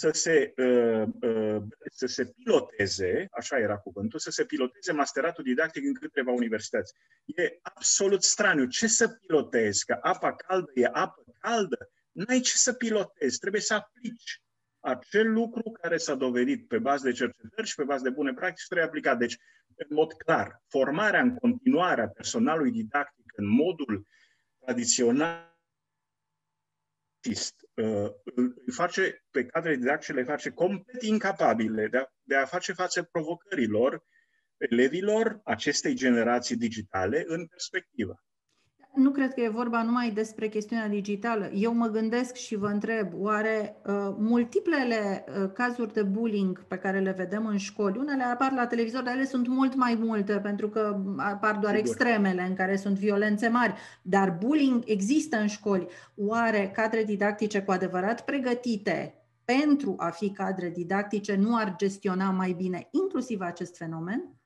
să 0.00 0.10
se, 0.10 0.52
uh, 0.56 1.06
uh, 1.20 1.62
să 1.90 2.06
se 2.06 2.24
piloteze, 2.24 3.26
așa 3.30 3.58
era 3.58 3.76
cuvântul, 3.76 4.18
să 4.18 4.30
se 4.30 4.44
piloteze 4.44 4.92
masteratul 4.92 5.44
didactic 5.44 5.84
în 5.84 5.94
câteva 5.94 6.32
universități. 6.32 6.94
E 7.24 7.58
absolut 7.62 8.22
straniu. 8.22 8.64
Ce 8.64 8.86
să 8.86 9.08
pilotezi? 9.08 9.84
Că 9.84 9.98
apa 10.00 10.34
caldă 10.34 10.70
e 10.74 10.88
apă 10.92 11.24
caldă? 11.40 11.90
N-ai 12.12 12.40
ce 12.40 12.56
să 12.56 12.72
pilotezi, 12.72 13.38
trebuie 13.38 13.60
să 13.60 13.74
aplici. 13.74 14.42
Acel 14.80 15.32
lucru 15.32 15.70
care 15.70 15.96
s-a 15.96 16.14
dovedit 16.14 16.68
pe 16.68 16.78
bază 16.78 17.04
de 17.04 17.12
cercetări 17.12 17.66
și 17.66 17.74
pe 17.74 17.84
bază 17.84 18.02
de 18.02 18.10
bune 18.10 18.32
practici 18.32 18.66
trebuie 18.66 18.86
aplicat. 18.86 19.18
Deci, 19.18 19.36
în 19.76 19.86
mod 19.90 20.12
clar, 20.12 20.62
formarea 20.68 21.20
în 21.20 21.34
continuare 21.34 22.02
a 22.02 22.08
personalului 22.08 22.70
didactic 22.70 23.32
în 23.36 23.46
modul 23.46 24.06
tradițional 24.58 25.49
Uh, 27.74 28.10
îi 28.34 28.72
face 28.72 29.24
pe 29.30 29.44
cadre 29.44 29.76
didactice, 29.76 30.12
le 30.12 30.22
face 30.24 30.50
complet 30.50 31.02
incapabile 31.02 31.86
de 31.86 31.96
a, 31.98 32.04
de 32.22 32.36
a 32.36 32.44
face 32.44 32.72
față 32.72 33.02
provocărilor 33.02 34.04
elevilor 34.56 35.40
acestei 35.44 35.94
generații 35.94 36.56
digitale 36.56 37.24
în 37.26 37.46
perspectivă 37.46 38.22
nu 38.94 39.10
cred 39.10 39.34
că 39.34 39.40
e 39.40 39.48
vorba 39.48 39.82
numai 39.82 40.10
despre 40.10 40.48
chestiunea 40.48 40.88
digitală. 40.88 41.50
Eu 41.54 41.74
mă 41.74 41.86
gândesc 41.86 42.34
și 42.34 42.56
vă 42.56 42.66
întreb, 42.66 43.08
oare 43.14 43.76
uh, 43.86 44.14
multiplele 44.18 45.24
uh, 45.28 45.50
cazuri 45.52 45.92
de 45.92 46.02
bullying 46.02 46.64
pe 46.64 46.76
care 46.76 46.98
le 47.00 47.10
vedem 47.10 47.46
în 47.46 47.56
școli, 47.56 47.98
unele 47.98 48.22
apar 48.22 48.52
la 48.52 48.66
televizor, 48.66 49.02
dar 49.02 49.14
ele 49.14 49.24
sunt 49.24 49.48
mult 49.48 49.74
mai 49.74 49.98
multe, 50.00 50.32
pentru 50.32 50.68
că 50.68 51.00
apar 51.16 51.56
doar 51.56 51.74
Sigur. 51.74 51.88
extremele 51.88 52.42
în 52.42 52.54
care 52.54 52.76
sunt 52.76 52.98
violențe 52.98 53.48
mari, 53.48 53.74
dar 54.02 54.36
bullying 54.40 54.82
există 54.86 55.36
în 55.36 55.46
școli. 55.46 55.86
Oare 56.16 56.70
cadre 56.74 57.04
didactice 57.04 57.62
cu 57.62 57.70
adevărat 57.70 58.24
pregătite 58.24 59.14
pentru 59.44 59.94
a 59.98 60.10
fi 60.10 60.30
cadre 60.30 60.70
didactice 60.70 61.34
nu 61.34 61.56
ar 61.56 61.74
gestiona 61.76 62.30
mai 62.30 62.52
bine 62.52 62.88
inclusiv 62.90 63.40
acest 63.40 63.76
fenomen? 63.76 64.39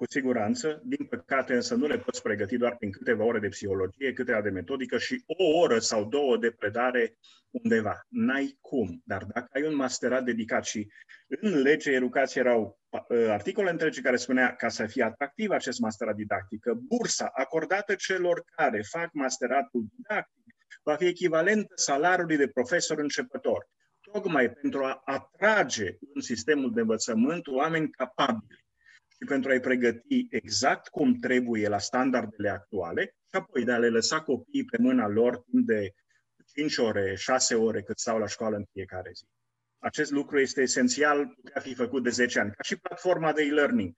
Cu 0.00 0.06
siguranță. 0.08 0.80
Din 0.84 1.06
păcate 1.06 1.54
însă 1.54 1.74
nu 1.74 1.86
le 1.86 1.98
poți 1.98 2.22
pregăti 2.22 2.56
doar 2.56 2.76
prin 2.76 2.90
câteva 2.90 3.24
ore 3.24 3.38
de 3.38 3.48
psihologie, 3.48 4.12
câteva 4.12 4.40
de 4.40 4.50
metodică 4.50 4.98
și 4.98 5.22
o 5.26 5.58
oră 5.58 5.78
sau 5.78 6.04
două 6.04 6.36
de 6.36 6.50
predare 6.50 7.16
undeva. 7.50 8.06
N-ai 8.08 8.58
cum. 8.60 9.02
Dar 9.04 9.24
dacă 9.24 9.48
ai 9.52 9.66
un 9.66 9.74
masterat 9.74 10.24
dedicat 10.24 10.64
și 10.64 10.88
în 11.40 11.60
legea 11.60 11.90
educației 11.90 12.44
erau 12.44 12.78
uh, 12.90 13.28
articole 13.28 13.70
întregi 13.70 14.00
care 14.00 14.16
spunea 14.16 14.56
ca 14.56 14.68
să 14.68 14.86
fie 14.86 15.02
atractiv 15.02 15.50
acest 15.50 15.80
masterat 15.80 16.14
didactic, 16.14 16.60
că 16.60 16.72
bursa 16.74 17.30
acordată 17.32 17.94
celor 17.94 18.44
care 18.56 18.82
fac 18.82 19.08
masteratul 19.12 19.84
didactic 19.96 20.44
va 20.82 20.96
fi 20.96 21.06
echivalentă 21.06 21.72
salariului 21.74 22.36
de 22.36 22.48
profesor 22.48 22.98
începător 22.98 23.68
tocmai 24.12 24.50
pentru 24.50 24.84
a 24.84 25.02
atrage 25.04 25.96
în 26.14 26.20
sistemul 26.20 26.72
de 26.72 26.80
învățământ 26.80 27.46
oameni 27.46 27.90
capabili 27.90 28.59
și 29.20 29.26
pentru 29.26 29.50
a-i 29.50 29.60
pregăti 29.60 30.26
exact 30.30 30.88
cum 30.88 31.14
trebuie 31.14 31.68
la 31.68 31.78
standardele 31.78 32.48
actuale 32.48 33.02
și 33.04 33.40
apoi 33.40 33.64
de 33.64 33.72
a 33.72 33.78
le 33.78 33.88
lăsa 33.88 34.20
copiii 34.20 34.64
pe 34.64 34.76
mâna 34.80 35.08
lor 35.08 35.38
timp 35.38 35.66
de 35.66 35.94
5 36.54 36.76
ore, 36.76 37.14
6 37.14 37.54
ore 37.54 37.82
cât 37.82 37.98
stau 37.98 38.18
la 38.18 38.26
școală 38.26 38.56
în 38.56 38.64
fiecare 38.72 39.10
zi. 39.14 39.24
Acest 39.78 40.10
lucru 40.10 40.38
este 40.38 40.60
esențial, 40.60 41.26
putea 41.26 41.60
fi 41.60 41.74
făcut 41.74 42.02
de 42.02 42.10
10 42.10 42.40
ani, 42.40 42.50
ca 42.50 42.62
și 42.62 42.76
platforma 42.76 43.32
de 43.32 43.42
e-learning. 43.42 43.94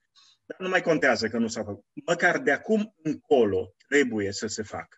Dar 0.46 0.58
nu 0.58 0.68
mai 0.68 0.82
contează 0.82 1.28
că 1.28 1.38
nu 1.38 1.46
s-a 1.46 1.64
făcut. 1.64 1.84
Măcar 2.06 2.38
de 2.38 2.50
acum 2.50 2.94
încolo 3.02 3.74
trebuie 3.88 4.32
să 4.32 4.46
se 4.46 4.62
facă. 4.62 4.96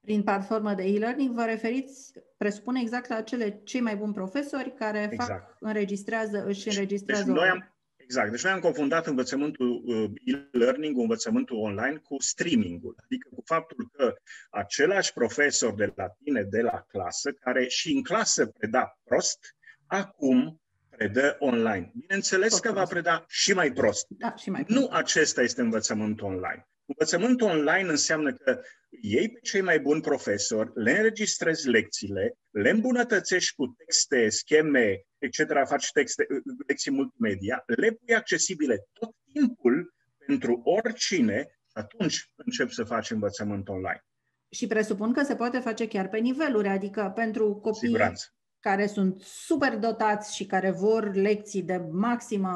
Prin 0.00 0.22
platformă 0.22 0.74
de 0.74 0.82
e-learning 0.82 1.34
vă 1.34 1.44
referiți, 1.44 2.12
presupune 2.36 2.80
exact 2.80 3.08
la 3.08 3.22
cele 3.22 3.60
cei 3.64 3.80
mai 3.80 3.96
buni 3.96 4.12
profesori 4.12 4.74
care 4.74 5.08
exact. 5.10 5.30
fac, 5.30 5.56
înregistrează, 5.60 6.44
își 6.44 6.68
înregistrează... 6.68 7.24
Deci 7.24 7.34
noi 7.34 7.48
am, 7.48 7.74
Exact. 8.02 8.30
Deci 8.30 8.42
noi 8.42 8.52
am 8.52 8.60
confundat 8.60 9.06
învățământul 9.06 9.82
uh, 9.84 10.10
e-learning, 10.24 10.98
învățământul 10.98 11.56
online, 11.56 11.96
cu 11.96 12.16
streamingul. 12.20 12.94
Adică 13.04 13.28
cu 13.34 13.42
faptul 13.44 13.90
că 13.92 14.14
același 14.50 15.12
profesor 15.12 15.74
de 15.74 15.92
la 15.96 16.08
tine, 16.24 16.42
de 16.42 16.60
la 16.60 16.84
clasă, 16.88 17.32
care 17.32 17.66
și 17.68 17.92
în 17.92 18.02
clasă 18.02 18.46
preda 18.46 18.98
prost, 19.04 19.38
acum 19.86 20.60
predă 20.90 21.36
online. 21.38 21.92
Bineînțeles 21.94 22.58
că 22.58 22.72
va 22.72 22.84
preda 22.84 23.24
și 23.28 23.52
mai 23.52 23.72
prost. 23.72 24.06
Da, 24.08 24.34
și 24.36 24.50
mai 24.50 24.64
prost. 24.64 24.80
Nu 24.80 24.88
acesta 24.90 25.42
este 25.42 25.60
învățământul 25.60 26.26
online. 26.26 26.66
Învățământul 26.96 27.48
online 27.48 27.90
înseamnă 27.90 28.32
că 28.32 28.60
iei 29.00 29.28
pe 29.28 29.40
cei 29.40 29.60
mai 29.60 29.80
buni 29.80 30.00
profesori, 30.00 30.70
le 30.74 30.90
înregistrezi 30.92 31.68
lecțiile, 31.68 32.38
le 32.50 32.70
îmbunătățești 32.70 33.54
cu 33.54 33.74
texte, 33.76 34.28
scheme, 34.28 35.02
etc., 35.18 35.38
faci 35.64 35.90
texte, 35.90 36.26
lecții 36.66 36.90
multimedia, 36.90 37.62
le 37.66 37.90
pui 37.90 38.14
accesibile 38.14 38.86
tot 38.92 39.14
timpul 39.32 39.94
pentru 40.26 40.60
oricine, 40.64 41.58
atunci 41.72 42.30
încep 42.36 42.70
să 42.70 42.84
faci 42.84 43.10
învățământ 43.10 43.68
online. 43.68 44.04
Și 44.50 44.66
presupun 44.66 45.12
că 45.12 45.22
se 45.22 45.34
poate 45.34 45.58
face 45.58 45.88
chiar 45.88 46.08
pe 46.08 46.18
niveluri, 46.18 46.68
adică 46.68 47.12
pentru 47.14 47.54
copii 47.54 47.86
Siguranță. 47.86 48.26
care 48.60 48.86
sunt 48.86 49.20
super 49.20 49.76
dotați 49.76 50.36
și 50.36 50.46
care 50.46 50.70
vor 50.70 51.14
lecții 51.14 51.62
de 51.62 51.76
maximă 51.90 52.50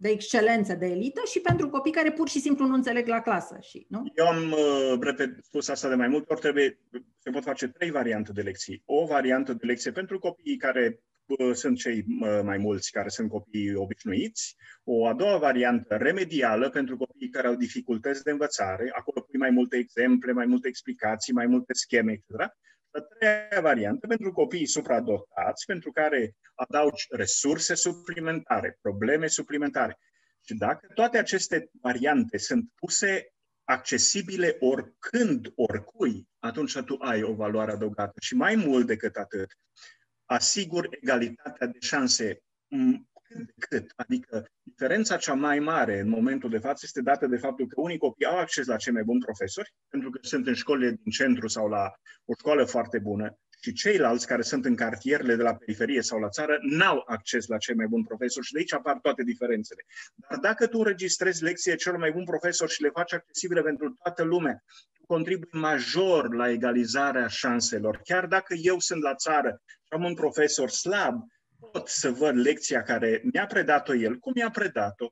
de 0.00 0.08
excelență, 0.08 0.74
de 0.74 0.86
elită 0.86 1.22
și 1.30 1.40
pentru 1.40 1.68
copii 1.68 1.92
care 1.92 2.12
pur 2.12 2.28
și 2.28 2.40
simplu 2.40 2.66
nu 2.66 2.74
înțeleg 2.74 3.06
la 3.06 3.20
clasă. 3.20 3.58
Și, 3.60 3.86
nu? 3.88 4.02
Eu 4.14 4.26
am 4.26 4.52
uh, 4.52 4.98
repet, 5.00 5.44
spus 5.44 5.68
asta 5.68 5.88
de 5.88 5.94
mai 5.94 6.08
multe 6.08 6.26
ori, 6.32 6.40
trebuie, 6.40 6.78
se 7.18 7.30
pot 7.30 7.42
face 7.42 7.68
trei 7.68 7.90
variante 7.90 8.32
de 8.32 8.40
lecții. 8.40 8.82
O 8.84 9.06
variantă 9.06 9.52
de 9.52 9.66
lecție 9.66 9.90
pentru 9.90 10.18
copiii 10.18 10.56
care 10.56 11.02
uh, 11.26 11.54
sunt 11.54 11.76
cei 11.76 12.04
uh, 12.20 12.40
mai 12.42 12.58
mulți 12.58 12.90
care 12.90 13.08
sunt 13.08 13.28
copii 13.28 13.74
obișnuiți, 13.74 14.56
o 14.84 15.06
a 15.06 15.14
doua 15.14 15.38
variantă 15.38 15.96
remedială 15.96 16.70
pentru 16.70 16.96
copiii 16.96 17.30
care 17.30 17.46
au 17.46 17.54
dificultăți 17.54 18.24
de 18.24 18.30
învățare, 18.30 18.90
acolo 18.92 19.20
pui 19.20 19.38
mai 19.38 19.50
multe 19.50 19.76
exemple, 19.76 20.32
mai 20.32 20.46
multe 20.46 20.68
explicații, 20.68 21.32
mai 21.32 21.46
multe 21.46 21.72
scheme, 21.72 22.12
etc. 22.12 22.52
A 22.90 23.00
treia 23.00 23.60
variantă 23.60 24.06
pentru 24.06 24.32
copiii 24.32 24.66
supradotați, 24.66 25.64
pentru 25.66 25.92
care 25.92 26.34
adaugi 26.54 27.06
resurse 27.10 27.74
suplimentare, 27.74 28.78
probleme 28.80 29.26
suplimentare. 29.26 29.98
Și 30.46 30.54
dacă 30.54 30.86
toate 30.94 31.18
aceste 31.18 31.70
variante 31.80 32.38
sunt 32.38 32.70
puse 32.74 33.32
accesibile 33.64 34.56
oricând, 34.60 35.52
oricui, 35.54 36.28
atunci 36.38 36.78
tu 36.78 36.96
ai 37.00 37.22
o 37.22 37.34
valoare 37.34 37.72
adăugată. 37.72 38.14
Și 38.20 38.34
mai 38.34 38.54
mult 38.54 38.86
decât 38.86 39.16
atât, 39.16 39.58
asigur 40.24 40.88
egalitatea 41.00 41.66
de 41.66 41.78
șanse 41.80 42.42
cât 43.34 43.46
de 43.46 43.52
cât. 43.68 43.92
Adică 43.96 44.46
diferența 44.62 45.16
cea 45.16 45.34
mai 45.34 45.58
mare 45.58 45.98
în 45.98 46.08
momentul 46.08 46.50
de 46.50 46.58
față 46.58 46.80
este 46.84 47.02
dată 47.02 47.26
de 47.26 47.36
faptul 47.36 47.66
că 47.66 47.80
unii 47.80 47.98
copii 47.98 48.26
au 48.26 48.38
acces 48.38 48.66
la 48.66 48.76
cei 48.76 48.92
mai 48.92 49.02
buni 49.02 49.20
profesori, 49.20 49.74
pentru 49.88 50.10
că 50.10 50.18
sunt 50.22 50.46
în 50.46 50.54
școlile 50.54 50.90
din 50.90 51.10
centru 51.10 51.48
sau 51.48 51.68
la 51.68 51.92
o 52.24 52.32
școală 52.38 52.64
foarte 52.64 52.98
bună, 52.98 53.38
și 53.62 53.72
ceilalți 53.72 54.26
care 54.26 54.42
sunt 54.42 54.64
în 54.64 54.76
cartierele 54.76 55.34
de 55.34 55.42
la 55.42 55.54
periferie 55.54 56.02
sau 56.02 56.18
la 56.18 56.28
țară 56.28 56.58
n-au 56.60 57.02
acces 57.06 57.46
la 57.46 57.56
cei 57.56 57.74
mai 57.74 57.86
buni 57.86 58.04
profesori 58.04 58.46
și 58.46 58.52
de 58.52 58.58
aici 58.58 58.72
apar 58.72 58.98
toate 58.98 59.22
diferențele. 59.22 59.84
Dar 60.14 60.38
dacă 60.38 60.66
tu 60.66 60.78
înregistrezi 60.78 61.42
lecție 61.42 61.74
cel 61.74 61.96
mai 61.96 62.12
bun 62.12 62.24
profesor 62.24 62.68
și 62.68 62.82
le 62.82 62.90
faci 62.92 63.12
accesibile 63.12 63.62
pentru 63.62 63.98
toată 64.02 64.22
lumea, 64.22 64.64
tu 64.92 65.06
contribui 65.06 65.48
major 65.52 66.34
la 66.34 66.50
egalizarea 66.50 67.26
șanselor. 67.26 68.00
Chiar 68.04 68.26
dacă 68.26 68.54
eu 68.54 68.78
sunt 68.78 69.02
la 69.02 69.14
țară 69.14 69.62
și 69.66 69.88
am 69.88 70.04
un 70.04 70.14
profesor 70.14 70.70
slab, 70.70 71.22
pot 71.72 71.88
să 71.88 72.10
văd 72.10 72.36
lecția 72.36 72.82
care 72.82 73.22
mi-a 73.32 73.46
predat-o 73.46 73.94
el, 73.94 74.18
cum 74.18 74.32
mi-a 74.34 74.50
predat-o, 74.50 75.06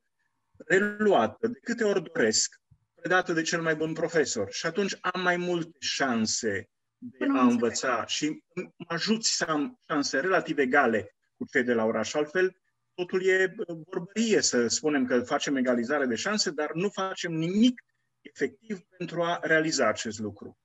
reluată, 0.66 1.46
de 1.46 1.58
câte 1.62 1.84
ori 1.84 2.02
doresc, 2.02 2.60
predată 2.94 3.32
de 3.32 3.42
cel 3.42 3.62
mai 3.62 3.76
bun 3.76 3.92
profesor. 3.92 4.52
Și 4.52 4.66
atunci 4.66 4.96
am 5.00 5.20
mai 5.20 5.36
multe 5.36 5.76
șanse 5.78 6.68
de 6.98 7.26
a 7.36 7.42
învăța 7.42 8.06
și 8.06 8.42
mă 8.54 8.86
ajuți 8.86 9.36
să 9.36 9.44
am 9.44 9.80
șanse 9.88 10.20
relativ 10.20 10.58
egale 10.58 11.16
cu 11.36 11.44
cei 11.52 11.62
de 11.62 11.72
la 11.72 11.84
oraș. 11.84 12.14
Altfel, 12.14 12.56
totul 12.94 13.26
e 13.26 13.54
vorbărie 13.90 14.40
să 14.40 14.66
spunem 14.66 15.06
că 15.06 15.20
facem 15.20 15.56
egalizare 15.56 16.06
de 16.06 16.14
șanse, 16.14 16.50
dar 16.50 16.70
nu 16.74 16.88
facem 16.88 17.32
nimic 17.32 17.82
efectiv 18.20 18.80
pentru 18.96 19.22
a 19.22 19.38
realiza 19.42 19.88
acest 19.88 20.18
lucru. 20.18 20.58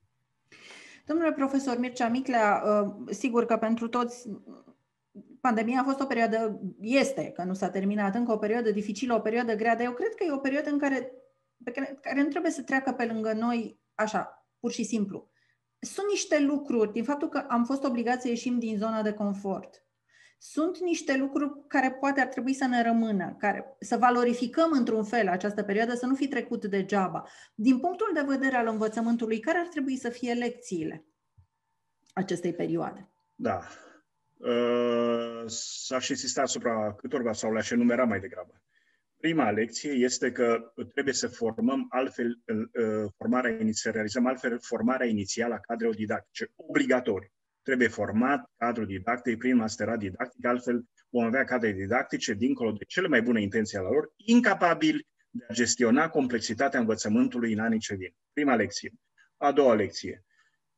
Domnule 1.06 1.32
profesor 1.32 1.78
Mircea 1.78 2.08
Miclea, 2.08 2.63
uh, 2.65 3.15
sigur 3.15 3.46
că 3.46 3.58
pentru 3.58 3.88
toți 3.88 4.30
pandemia 5.43 5.79
a 5.79 5.84
fost 5.84 5.99
o 5.99 6.06
perioadă, 6.06 6.60
este, 6.79 7.32
că 7.32 7.43
nu 7.43 7.53
s-a 7.53 7.69
terminat 7.69 8.15
încă, 8.15 8.32
o 8.32 8.38
perioadă 8.38 8.71
dificilă, 8.71 9.15
o 9.15 9.19
perioadă 9.19 9.56
grea, 9.56 9.75
dar 9.75 9.86
eu 9.86 9.93
cred 9.93 10.13
că 10.15 10.23
e 10.23 10.32
o 10.32 10.38
perioadă 10.38 10.69
în 10.69 10.77
care, 10.77 11.12
pe 11.63 11.71
care, 11.71 11.97
care 12.01 12.21
nu 12.21 12.27
trebuie 12.27 12.51
să 12.51 12.62
treacă 12.62 12.91
pe 12.91 13.06
lângă 13.06 13.34
noi 13.34 13.79
așa, 13.95 14.47
pur 14.60 14.71
și 14.71 14.84
simplu. 14.84 15.29
Sunt 15.79 16.08
niște 16.10 16.39
lucruri, 16.39 16.91
din 16.91 17.03
faptul 17.03 17.29
că 17.29 17.38
am 17.38 17.63
fost 17.63 17.84
obligați 17.84 18.21
să 18.21 18.27
ieșim 18.27 18.60
din 18.60 18.77
zona 18.77 19.01
de 19.01 19.13
confort, 19.13 19.86
sunt 20.38 20.77
niște 20.79 21.17
lucruri 21.17 21.67
care 21.67 21.91
poate 21.91 22.21
ar 22.21 22.27
trebui 22.27 22.53
să 22.53 22.65
ne 22.65 22.82
rămână, 22.82 23.36
care, 23.39 23.75
să 23.79 23.97
valorificăm 23.97 24.71
într-un 24.71 25.03
fel 25.03 25.27
această 25.27 25.63
perioadă, 25.63 25.95
să 25.95 26.06
nu 26.06 26.15
fi 26.15 26.27
trecut 26.27 26.65
degeaba. 26.65 27.27
Din 27.56 27.79
punctul 27.79 28.12
de 28.13 28.25
vedere 28.27 28.56
al 28.56 28.67
învățământului, 28.67 29.39
care 29.39 29.58
ar 29.58 29.67
trebui 29.67 29.97
să 29.97 30.10
fie 30.10 30.34
lecțiile 30.34 31.06
acestei 32.13 32.53
perioade? 32.53 33.10
Da, 33.36 33.62
Uh, 34.45 35.43
s-aș 35.45 36.08
insista 36.08 36.41
asupra 36.41 36.93
câtorva 36.93 37.34
sau 37.34 37.53
le-aș 37.53 37.69
enumera 37.69 38.03
mai 38.03 38.19
degrabă. 38.19 38.62
Prima 39.17 39.51
lecție 39.51 39.91
este 39.91 40.32
că 40.32 40.73
trebuie 40.93 41.13
să 41.13 41.27
formăm 41.27 41.86
altfel 41.89 42.27
uh, 42.27 43.12
formarea 43.17 43.51
inițială, 43.60 43.95
realizăm 43.95 44.25
altfel 44.25 44.60
formarea 44.62 45.08
inițială 45.08 45.53
a 45.53 45.60
cadrelor 45.60 45.95
didactice, 45.95 46.51
obligatoriu. 46.56 47.29
Trebuie 47.62 47.88
format 47.88 48.51
cadrul 48.58 48.86
didactic 48.86 49.38
prin 49.38 49.56
masterat 49.56 49.97
didactic, 49.97 50.45
altfel 50.45 50.84
vom 51.10 51.23
avea 51.23 51.43
cadre 51.43 51.71
didactice, 51.71 52.34
dincolo 52.34 52.71
de 52.71 52.84
cele 52.88 53.08
mai 53.08 53.21
bune 53.21 53.41
intenții 53.41 53.77
ale 53.77 53.88
lor, 53.88 54.13
incapabili 54.15 55.08
de 55.29 55.45
a 55.49 55.53
gestiona 55.53 56.10
complexitatea 56.10 56.79
învățământului 56.79 57.53
în 57.53 57.60
anii 57.60 57.79
ce 57.79 57.95
vin. 57.95 58.15
Prima 58.34 58.56
lecție. 58.56 58.91
A 59.38 59.51
doua 59.51 59.73
lecție 59.73 60.23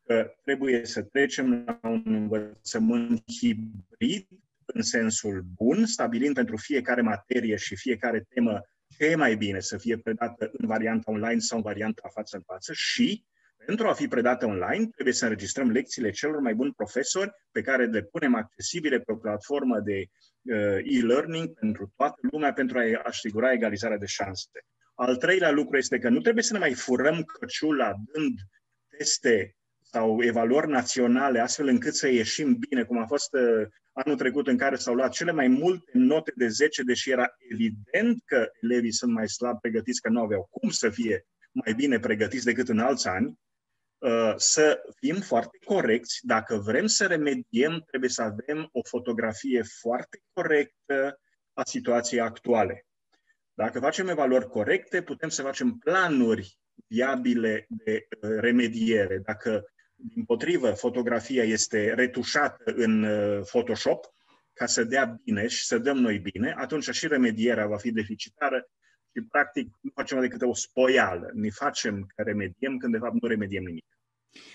că 0.05 0.33
trebuie 0.43 0.85
să 0.85 1.01
trecem 1.01 1.63
la 1.65 1.89
un 1.89 2.03
învățământ 2.05 3.23
hibrid 3.39 4.27
în 4.65 4.81
sensul 4.81 5.43
bun, 5.55 5.85
stabilind 5.85 6.35
pentru 6.35 6.57
fiecare 6.57 7.01
materie 7.01 7.55
și 7.55 7.75
fiecare 7.75 8.25
temă 8.29 8.61
ce 8.97 9.05
e 9.05 9.15
mai 9.15 9.35
bine 9.35 9.59
să 9.59 9.77
fie 9.77 9.97
predată 9.97 10.49
în 10.53 10.67
varianta 10.67 11.11
online 11.11 11.39
sau 11.39 11.57
în 11.57 11.63
varianta 11.63 12.09
față 12.13 12.35
în 12.35 12.43
față 12.45 12.73
și 12.73 13.25
pentru 13.65 13.87
a 13.87 13.93
fi 13.93 14.07
predată 14.07 14.45
online, 14.45 14.87
trebuie 14.87 15.13
să 15.13 15.23
înregistrăm 15.23 15.69
lecțiile 15.69 16.11
celor 16.11 16.39
mai 16.39 16.53
buni 16.53 16.73
profesori 16.73 17.31
pe 17.51 17.61
care 17.61 17.85
le 17.85 18.03
punem 18.03 18.35
accesibile 18.35 18.99
pe 18.99 19.11
o 19.11 19.15
platformă 19.15 19.79
de 19.79 20.05
uh, 20.41 20.79
e-learning 20.83 21.53
pentru 21.53 21.93
toată 21.95 22.19
lumea 22.31 22.53
pentru 22.53 22.77
a 22.77 23.01
asigura 23.03 23.51
egalizarea 23.51 23.97
de 23.97 24.05
șanse. 24.05 24.49
Al 24.93 25.15
treilea 25.15 25.51
lucru 25.51 25.77
este 25.77 25.99
că 25.99 26.09
nu 26.09 26.19
trebuie 26.19 26.43
să 26.43 26.53
ne 26.53 26.59
mai 26.59 26.73
furăm 26.73 27.23
căciula 27.23 27.93
dând 28.11 28.39
teste 28.97 29.55
sau 29.91 30.23
evaluări 30.23 30.69
naționale, 30.69 31.39
astfel 31.39 31.67
încât 31.67 31.95
să 31.95 32.07
ieșim 32.07 32.57
bine, 32.69 32.83
cum 32.83 32.97
a 32.97 33.05
fost 33.05 33.33
uh, 33.33 33.67
anul 33.91 34.17
trecut 34.17 34.47
în 34.47 34.57
care 34.57 34.75
s-au 34.75 34.93
luat 34.93 35.11
cele 35.11 35.31
mai 35.31 35.47
multe 35.47 35.91
note 35.93 36.33
de 36.35 36.47
10, 36.47 36.83
deși 36.83 37.11
era 37.11 37.35
evident 37.37 38.21
că 38.25 38.49
elevii 38.61 38.93
sunt 38.93 39.13
mai 39.13 39.29
slab 39.29 39.59
pregătiți, 39.59 40.01
că 40.01 40.09
nu 40.09 40.21
aveau 40.21 40.47
cum 40.51 40.69
să 40.69 40.89
fie 40.89 41.25
mai 41.51 41.73
bine 41.73 41.99
pregătiți 41.99 42.45
decât 42.45 42.69
în 42.69 42.79
alți 42.79 43.07
ani, 43.07 43.39
uh, 43.97 44.33
să 44.35 44.81
fim 44.95 45.15
foarte 45.15 45.57
corecți. 45.65 46.19
Dacă 46.21 46.55
vrem 46.55 46.85
să 46.85 47.05
remediem, 47.05 47.83
trebuie 47.87 48.09
să 48.09 48.21
avem 48.21 48.69
o 48.71 48.81
fotografie 48.83 49.63
foarte 49.79 50.21
corectă 50.33 51.19
a 51.53 51.63
situației 51.63 52.21
actuale. 52.21 52.85
Dacă 53.53 53.79
facem 53.79 54.07
evaluări 54.07 54.47
corecte, 54.47 55.01
putem 55.01 55.29
să 55.29 55.41
facem 55.41 55.77
planuri 55.77 56.59
viabile 56.87 57.65
de 57.69 58.07
uh, 58.09 58.29
remediere. 58.39 59.17
Dacă 59.17 59.65
din 59.95 60.25
potrivă, 60.25 60.71
fotografia 60.71 61.43
este 61.43 61.93
retușată 61.93 62.73
în 62.75 63.03
uh, 63.03 63.41
Photoshop 63.45 64.05
ca 64.53 64.65
să 64.65 64.83
dea 64.83 65.19
bine 65.23 65.47
și 65.47 65.65
să 65.65 65.77
dăm 65.77 65.97
noi 65.97 66.19
bine, 66.19 66.53
atunci 66.57 66.89
și 66.89 67.07
remedierea 67.07 67.67
va 67.67 67.77
fi 67.77 67.91
deficitară 67.91 68.67
și, 69.11 69.21
practic, 69.29 69.67
nu 69.81 69.91
facem 69.93 70.19
decât 70.19 70.41
o 70.41 70.53
spoială. 70.53 71.29
Ne 71.33 71.49
facem 71.49 72.05
că 72.15 72.21
remediem 72.23 72.77
când, 72.77 72.93
de 72.93 72.99
fapt, 72.99 73.21
nu 73.21 73.27
remediem 73.27 73.63
nimic. 73.63 73.85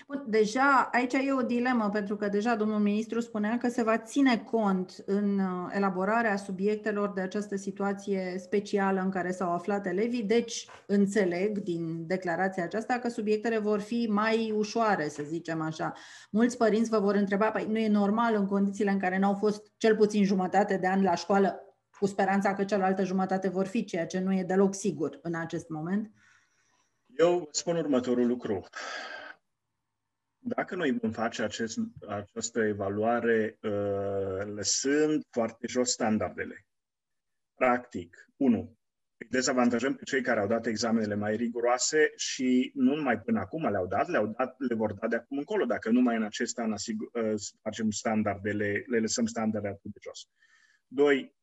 Bun, 0.07 0.23
deja 0.27 0.89
aici 0.91 1.13
e 1.13 1.33
o 1.33 1.41
dilemă, 1.41 1.89
pentru 1.89 2.15
că 2.15 2.27
deja 2.27 2.55
domnul 2.55 2.79
ministru 2.79 3.19
spunea 3.19 3.57
că 3.57 3.69
se 3.69 3.83
va 3.83 3.97
ține 3.97 4.37
cont 4.37 5.03
în 5.05 5.39
uh, 5.39 5.71
elaborarea 5.75 6.35
subiectelor 6.35 7.13
de 7.13 7.21
această 7.21 7.55
situație 7.55 8.35
specială 8.37 9.01
în 9.01 9.09
care 9.09 9.31
s-au 9.31 9.51
aflat 9.51 9.85
elevii, 9.85 10.23
deci 10.23 10.67
înțeleg 10.85 11.57
din 11.57 12.07
declarația 12.07 12.63
aceasta 12.63 12.93
că 12.93 13.09
subiectele 13.09 13.57
vor 13.57 13.79
fi 13.79 14.07
mai 14.09 14.53
ușoare, 14.55 15.07
să 15.07 15.23
zicem 15.23 15.61
așa. 15.61 15.93
Mulți 16.31 16.57
părinți 16.57 16.89
vă 16.89 16.99
vor 16.99 17.15
întreba, 17.15 17.51
păi 17.51 17.65
nu 17.69 17.77
e 17.77 17.87
normal 17.87 18.35
în 18.35 18.45
condițiile 18.45 18.91
în 18.91 18.99
care 18.99 19.17
n-au 19.17 19.33
fost 19.33 19.71
cel 19.77 19.95
puțin 19.95 20.23
jumătate 20.23 20.77
de 20.77 20.87
ani 20.87 21.03
la 21.03 21.15
școală, 21.15 21.61
cu 21.99 22.05
speranța 22.05 22.53
că 22.53 22.63
cealaltă 22.63 23.03
jumătate 23.03 23.49
vor 23.49 23.65
fi, 23.65 23.83
ceea 23.83 24.05
ce 24.05 24.19
nu 24.19 24.33
e 24.33 24.43
deloc 24.43 24.73
sigur 24.75 25.19
în 25.21 25.35
acest 25.35 25.69
moment? 25.69 26.11
Eu 27.17 27.47
spun 27.51 27.75
următorul 27.75 28.27
lucru. 28.27 28.63
Dacă 30.43 30.75
noi 30.75 30.91
vom 30.91 31.11
face 31.11 31.41
acest, 31.43 31.77
această 32.07 32.59
evaluare 32.59 33.57
uh, 33.61 34.45
lăsând 34.55 35.23
foarte 35.29 35.67
jos 35.67 35.91
standardele, 35.91 36.65
practic, 37.55 38.27
unu, 38.35 38.77
îi 39.17 39.27
dezavantajăm 39.29 39.95
pe 39.95 40.03
cei 40.03 40.21
care 40.21 40.39
au 40.39 40.47
dat 40.47 40.65
examenele 40.65 41.15
mai 41.15 41.35
riguroase 41.35 42.11
și 42.15 42.71
nu 42.73 42.95
numai 42.95 43.19
până 43.19 43.39
acum 43.39 43.69
le-au 43.69 43.87
dat, 43.87 44.07
le-au 44.07 44.27
dat, 44.37 44.55
le 44.57 44.75
vor 44.75 44.93
da 44.93 45.07
de 45.07 45.15
acum 45.15 45.37
încolo, 45.37 45.65
dacă 45.65 45.89
numai 45.89 46.15
în 46.15 46.23
acest 46.23 46.57
an 46.57 46.71
asigur, 46.71 47.09
uh, 47.13 47.33
facem 47.61 47.89
standardele, 47.89 48.83
le 48.87 48.99
lăsăm 48.99 49.25
standardele 49.25 49.73
atât 49.73 49.91
de 49.91 49.99
jos. 50.01 50.27
Doi, 50.87 51.35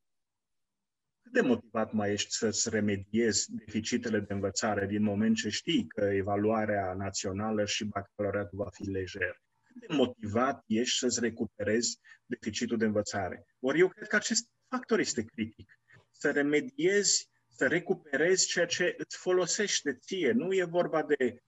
cât 1.31 1.43
de 1.43 1.49
motivat 1.49 1.93
mai 1.93 2.13
ești 2.13 2.33
să-ți 2.33 2.71
remediezi 2.71 3.55
deficitele 3.55 4.21
de 4.21 4.33
învățare 4.33 4.87
din 4.87 5.03
moment 5.03 5.37
ce 5.37 5.49
știi 5.49 5.87
că 5.87 6.05
evaluarea 6.05 6.95
națională 6.95 7.65
și 7.65 7.85
bacalaureatul 7.85 8.59
va 8.59 8.69
fi 8.71 8.83
lejer? 8.83 9.43
Cât 9.63 9.81
de 9.81 9.95
motivat 9.95 10.65
ești 10.67 10.99
să-ți 10.99 11.21
recuperezi 11.21 11.99
deficitul 12.27 12.79
de 12.79 12.85
învățare? 12.85 13.47
Ori 13.61 13.79
eu 13.79 13.89
cred 13.89 14.09
că 14.09 14.17
acest 14.17 14.49
factor 14.69 14.99
este 14.99 15.23
critic. 15.23 15.79
Să 16.11 16.31
remediezi 16.31 17.29
să 17.49 17.67
recuperezi 17.67 18.47
ceea 18.47 18.67
ce 18.67 18.95
îți 18.99 19.17
folosește 19.17 19.99
ție. 20.01 20.33
Nu 20.33 20.53
e 20.53 20.65
vorba 20.65 21.03
de 21.03 21.17
uh, 21.21 21.39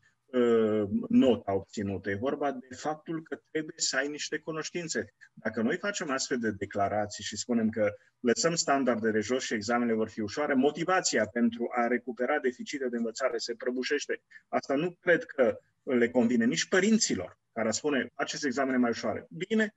nota 1.09 1.55
obținută, 1.55 2.11
e 2.11 2.15
vorba 2.15 2.53
de 2.53 2.75
faptul 2.75 3.23
că 3.23 3.41
trebuie 3.51 3.79
să 3.79 3.97
ai 3.97 4.09
niște 4.09 4.39
cunoștințe. 4.39 5.15
Dacă 5.33 5.63
noi 5.63 5.77
facem 5.77 6.11
astfel 6.11 6.39
de 6.39 6.51
declarații 6.51 7.25
și 7.25 7.37
spunem 7.37 7.69
că 7.69 7.91
lăsăm 8.21 8.55
standardele 8.55 9.21
jos 9.21 9.45
și 9.45 9.55
examenele 9.55 9.95
vor 9.95 10.09
fi 10.09 10.21
ușoare, 10.21 10.55
motivația 10.55 11.27
pentru 11.27 11.69
a 11.71 11.87
recupera 11.87 12.39
deficite 12.39 12.89
de 12.89 12.97
învățare 12.97 13.39
se 13.39 13.55
prăbușește. 13.55 14.23
Asta 14.49 14.75
nu 14.75 14.97
cred 15.01 15.25
că 15.25 15.59
le 15.83 16.11
convine 16.11 16.45
nici 16.45 16.69
părinților 16.69 17.39
care 17.53 17.71
spune 17.71 18.11
faceți 18.15 18.47
examene 18.47 18.77
mai 18.77 18.91
ușoare. 18.91 19.27
Bine, 19.31 19.75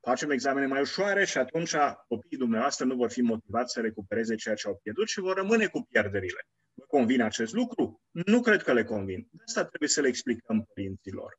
facem 0.00 0.30
examene 0.30 0.66
mai 0.66 0.80
ușoare 0.80 1.24
și 1.24 1.38
atunci 1.38 1.74
copiii 2.08 2.38
dumneavoastră 2.38 2.84
nu 2.84 2.94
vor 2.94 3.10
fi 3.10 3.20
motivați 3.20 3.72
să 3.72 3.80
recupereze 3.80 4.34
ceea 4.34 4.54
ce 4.54 4.68
au 4.68 4.80
pierdut 4.82 5.08
și 5.08 5.20
vor 5.20 5.36
rămâne 5.36 5.66
cu 5.66 5.86
pierderile. 5.88 6.46
Vă 6.74 6.84
convine 6.86 7.24
acest 7.24 7.52
lucru? 7.52 8.03
Nu 8.14 8.40
cred 8.40 8.62
că 8.62 8.72
le 8.72 8.84
convin. 8.84 9.28
De 9.30 9.42
asta 9.46 9.64
trebuie 9.64 9.88
să 9.88 10.00
le 10.00 10.08
explicăm 10.08 10.64
părinților 10.74 11.38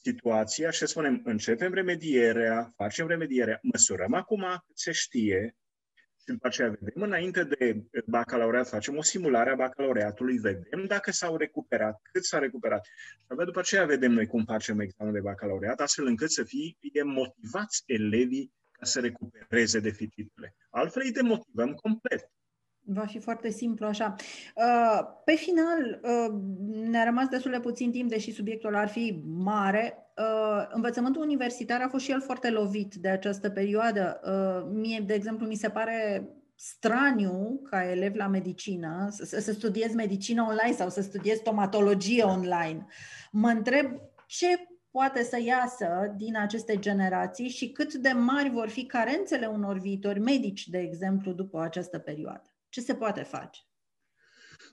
situația 0.00 0.70
și 0.70 0.78
să 0.78 0.86
spunem, 0.86 1.22
începem 1.24 1.72
remedierea, 1.72 2.72
facem 2.76 3.06
remedierea, 3.06 3.58
măsurăm 3.62 4.14
acum 4.14 4.44
cât 4.66 4.78
se 4.78 4.92
știe, 4.92 5.56
și 6.20 6.24
după 6.34 6.46
aceea 6.46 6.68
vedem, 6.68 7.02
înainte 7.02 7.44
de 7.44 7.82
bacalaureat, 8.06 8.68
facem 8.68 8.96
o 8.96 9.02
simulare 9.02 9.50
a 9.50 9.54
bacalaureatului, 9.54 10.38
vedem 10.38 10.84
dacă 10.86 11.10
s-au 11.10 11.36
recuperat, 11.36 12.00
cât 12.12 12.24
s-a 12.24 12.38
recuperat. 12.38 12.84
Și 12.84 13.24
abia 13.28 13.44
după 13.44 13.58
aceea 13.58 13.84
vedem 13.84 14.12
noi 14.12 14.26
cum 14.26 14.44
facem 14.44 14.80
examenul 14.80 15.20
de 15.20 15.28
bacalaureat, 15.28 15.80
astfel 15.80 16.06
încât 16.06 16.30
să 16.30 16.44
fie 16.44 17.02
motivați 17.04 17.82
elevii 17.86 18.52
ca 18.72 18.84
să 18.84 19.00
recupereze 19.00 19.80
deficitele. 19.80 20.56
Altfel 20.70 21.02
îi 21.04 21.12
demotivăm 21.12 21.74
complet. 21.74 22.30
Va 22.90 23.06
fi 23.06 23.18
foarte 23.18 23.50
simplu 23.50 23.86
așa. 23.86 24.14
Uh, 24.54 25.00
pe 25.24 25.32
final, 25.32 26.00
uh, 26.02 26.34
ne-a 26.90 27.04
rămas 27.04 27.28
destul 27.28 27.50
de 27.50 27.60
puțin 27.60 27.90
timp, 27.90 28.10
deși 28.10 28.32
subiectul 28.32 28.76
ar 28.76 28.88
fi 28.88 29.22
mare. 29.24 30.12
Uh, 30.16 30.66
învățământul 30.70 31.22
universitar 31.22 31.80
a 31.80 31.88
fost 31.88 32.04
și 32.04 32.10
el 32.10 32.20
foarte 32.20 32.50
lovit 32.50 32.94
de 32.94 33.08
această 33.08 33.50
perioadă. 33.50 34.20
Mie, 34.72 35.02
de 35.06 35.14
exemplu, 35.14 35.46
mi 35.46 35.54
se 35.54 35.68
pare 35.68 36.28
straniu 36.54 37.60
ca 37.70 37.90
elev 37.90 38.14
la 38.14 38.26
medicină 38.26 39.08
să, 39.10 39.40
să 39.40 39.52
studiez 39.52 39.94
medicină 39.94 40.42
online 40.42 40.76
sau 40.76 40.88
să 40.88 41.02
studiez 41.02 41.36
stomatologie 41.36 42.22
online. 42.22 42.86
Mă 43.30 43.48
întreb 43.48 43.86
ce 44.26 44.46
poate 44.90 45.22
să 45.22 45.40
iasă 45.42 46.14
din 46.16 46.36
aceste 46.36 46.78
generații 46.78 47.48
și 47.48 47.70
cât 47.70 47.94
de 47.94 48.08
mari 48.08 48.50
vor 48.50 48.68
fi 48.68 48.86
carențele 48.86 49.46
unor 49.46 49.78
viitori 49.78 50.20
medici, 50.20 50.68
de 50.68 50.78
exemplu, 50.78 51.32
după 51.32 51.60
această 51.60 51.98
perioadă. 51.98 52.57
Ce 52.68 52.80
se 52.80 52.94
poate 52.94 53.22
face? 53.22 53.60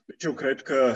Deci 0.06 0.22
eu 0.22 0.34
cred 0.34 0.62
că 0.62 0.94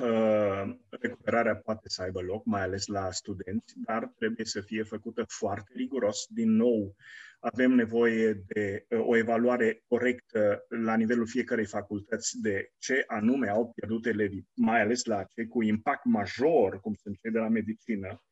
uh, 0.00 0.76
recuperarea 0.90 1.56
poate 1.56 1.88
să 1.88 2.02
aibă 2.02 2.20
loc, 2.20 2.44
mai 2.44 2.62
ales 2.62 2.86
la 2.86 3.10
studenți, 3.10 3.74
dar 3.86 4.12
trebuie 4.16 4.46
să 4.46 4.60
fie 4.60 4.82
făcută 4.82 5.24
foarte 5.28 5.72
riguros. 5.76 6.26
Din 6.28 6.50
nou, 6.50 6.96
avem 7.40 7.70
nevoie 7.70 8.32
de 8.32 8.86
uh, 8.88 9.00
o 9.06 9.16
evaluare 9.16 9.82
corectă 9.88 10.64
la 10.68 10.96
nivelul 10.96 11.26
fiecarei 11.26 11.66
facultăți 11.66 12.40
de 12.40 12.70
ce 12.78 13.04
anume 13.06 13.48
au 13.48 13.72
pierdut 13.72 14.06
elevii, 14.06 14.48
mai 14.54 14.80
ales 14.80 15.04
la 15.04 15.24
cei 15.24 15.48
cu 15.48 15.62
impact 15.62 16.04
major, 16.04 16.80
cum 16.80 16.94
sunt 16.94 17.18
cei 17.20 17.30
de 17.30 17.38
la 17.38 17.48
medicină. 17.48 18.22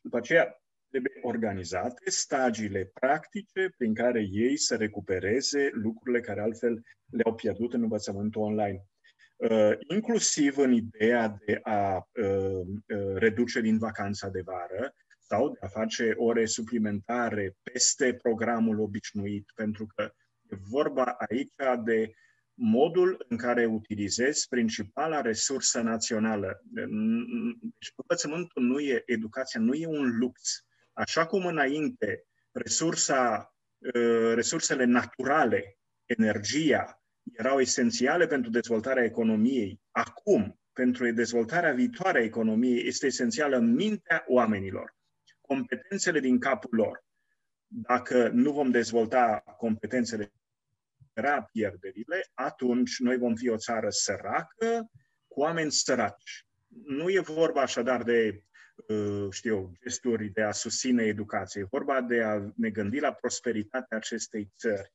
După 0.00 0.16
aceea, 0.16 0.62
trebuie 0.90 1.18
organizate 1.22 2.10
stagiile 2.10 2.90
practice 2.94 3.74
prin 3.76 3.94
care 3.94 4.26
ei 4.30 4.56
să 4.56 4.76
recupereze 4.76 5.70
lucrurile 5.72 6.20
care 6.20 6.40
altfel 6.40 6.82
le-au 7.10 7.34
pierdut 7.34 7.72
în 7.72 7.82
învățământul 7.82 8.42
online. 8.42 8.82
Uh, 9.36 9.72
inclusiv 9.88 10.56
în 10.56 10.72
ideea 10.72 11.38
de 11.46 11.60
a 11.62 11.96
uh, 11.96 12.66
uh, 12.86 13.14
reduce 13.14 13.60
din 13.60 13.78
vacanța 13.78 14.28
de 14.28 14.40
vară 14.44 14.94
sau 15.18 15.50
de 15.50 15.58
a 15.60 15.66
face 15.66 16.12
ore 16.16 16.46
suplimentare 16.46 17.56
peste 17.62 18.14
programul 18.14 18.80
obișnuit, 18.80 19.52
pentru 19.54 19.86
că 19.94 20.12
e 20.50 20.56
vorba 20.70 21.16
aici 21.28 21.52
de 21.84 22.12
modul 22.54 23.24
în 23.28 23.36
care 23.36 23.66
utilizezi 23.66 24.48
principala 24.48 25.20
resursă 25.20 25.80
națională. 25.80 26.60
Deci 26.64 27.92
învățământul 27.96 28.62
nu 28.62 28.80
e, 28.80 29.02
educația 29.06 29.60
nu 29.60 29.74
e 29.74 29.86
un 29.86 30.18
lux, 30.18 30.64
Așa 30.98 31.26
cum 31.26 31.46
înainte 31.46 32.24
resursa, 32.52 33.54
uh, 33.78 34.32
resursele 34.34 34.84
naturale, 34.84 35.78
energia, 36.04 37.02
erau 37.32 37.60
esențiale 37.60 38.26
pentru 38.26 38.50
dezvoltarea 38.50 39.04
economiei, 39.04 39.80
acum, 39.90 40.60
pentru 40.72 41.12
dezvoltarea 41.12 41.72
viitoare 41.72 42.18
a 42.18 42.22
economiei, 42.22 42.86
este 42.86 43.06
esențială 43.06 43.58
mintea 43.58 44.24
oamenilor, 44.28 44.96
competențele 45.40 46.20
din 46.20 46.38
capul 46.38 46.76
lor. 46.76 47.04
Dacă 47.66 48.28
nu 48.28 48.52
vom 48.52 48.70
dezvolta 48.70 49.42
competențele 49.56 50.32
pierderile, 51.52 52.30
atunci 52.34 52.98
noi 52.98 53.16
vom 53.16 53.34
fi 53.34 53.48
o 53.48 53.56
țară 53.56 53.90
săracă 53.90 54.90
cu 55.26 55.40
oameni 55.40 55.72
săraci. 55.72 56.46
Nu 56.84 57.10
e 57.10 57.20
vorba 57.20 57.60
așadar 57.60 58.02
de 58.02 58.42
Uh, 58.86 59.26
știu 59.30 59.72
gesturi 59.82 60.28
de 60.28 60.42
a 60.42 60.50
susține 60.50 61.02
educație. 61.02 61.60
E 61.60 61.68
vorba 61.70 62.00
de 62.00 62.22
a 62.22 62.52
ne 62.56 62.70
gândi 62.70 63.00
la 63.00 63.12
prosperitatea 63.12 63.96
acestei 63.96 64.50
țări 64.58 64.92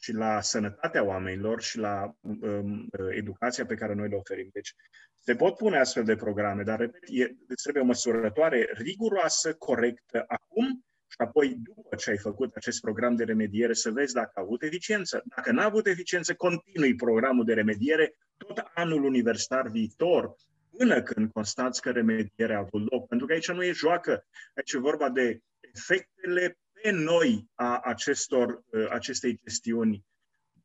și 0.00 0.12
la 0.12 0.40
sănătatea 0.40 1.04
oamenilor 1.04 1.62
și 1.62 1.78
la 1.78 2.16
um, 2.20 2.88
educația 3.10 3.66
pe 3.66 3.74
care 3.74 3.94
noi 3.94 4.08
le 4.08 4.16
oferim. 4.16 4.48
Deci 4.52 4.74
se 5.18 5.34
pot 5.34 5.56
pune 5.56 5.78
astfel 5.78 6.04
de 6.04 6.16
programe, 6.16 6.62
dar, 6.62 6.78
repet, 6.78 7.02
e, 7.06 7.24
deci 7.46 7.62
trebuie 7.62 7.82
o 7.82 7.86
măsurătoare 7.86 8.68
riguroasă, 8.72 9.54
corectă 9.54 10.24
acum 10.26 10.84
și 11.06 11.16
apoi, 11.18 11.56
după 11.62 11.96
ce 11.96 12.10
ai 12.10 12.18
făcut 12.18 12.54
acest 12.54 12.80
program 12.80 13.16
de 13.16 13.24
remediere, 13.24 13.72
să 13.72 13.90
vezi 13.90 14.14
dacă 14.14 14.32
a 14.34 14.40
avut 14.40 14.62
eficiență. 14.62 15.22
Dacă 15.36 15.52
n-a 15.52 15.64
avut 15.64 15.86
eficiență, 15.86 16.34
continui 16.34 16.94
programul 16.94 17.44
de 17.44 17.54
remediere 17.54 18.14
tot 18.36 18.70
anul 18.74 19.04
universitar 19.04 19.68
viitor, 19.68 20.34
până 20.82 21.02
când 21.02 21.32
constați 21.32 21.80
că 21.80 21.90
remedierea 21.90 22.56
a 22.56 22.58
avut 22.58 22.90
loc. 22.90 23.08
Pentru 23.08 23.26
că 23.26 23.32
aici 23.32 23.50
nu 23.50 23.64
e 23.64 23.72
joacă, 23.72 24.26
aici 24.54 24.72
e 24.72 24.78
vorba 24.78 25.08
de 25.08 25.40
efectele 25.60 26.58
pe 26.72 26.90
noi 26.90 27.50
a 27.54 27.78
acestor, 27.78 28.62
ă, 28.72 28.88
acestei 28.90 29.40
gestiuni 29.44 30.04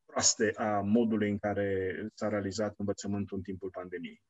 proaste 0.06 0.54
a 0.56 0.82
modului 0.82 1.30
în 1.30 1.38
care 1.38 1.96
s-a 2.14 2.28
realizat 2.28 2.74
învățământul 2.78 3.38
în 3.38 3.44
timpul 3.44 3.70
pandemiei. 3.70 4.22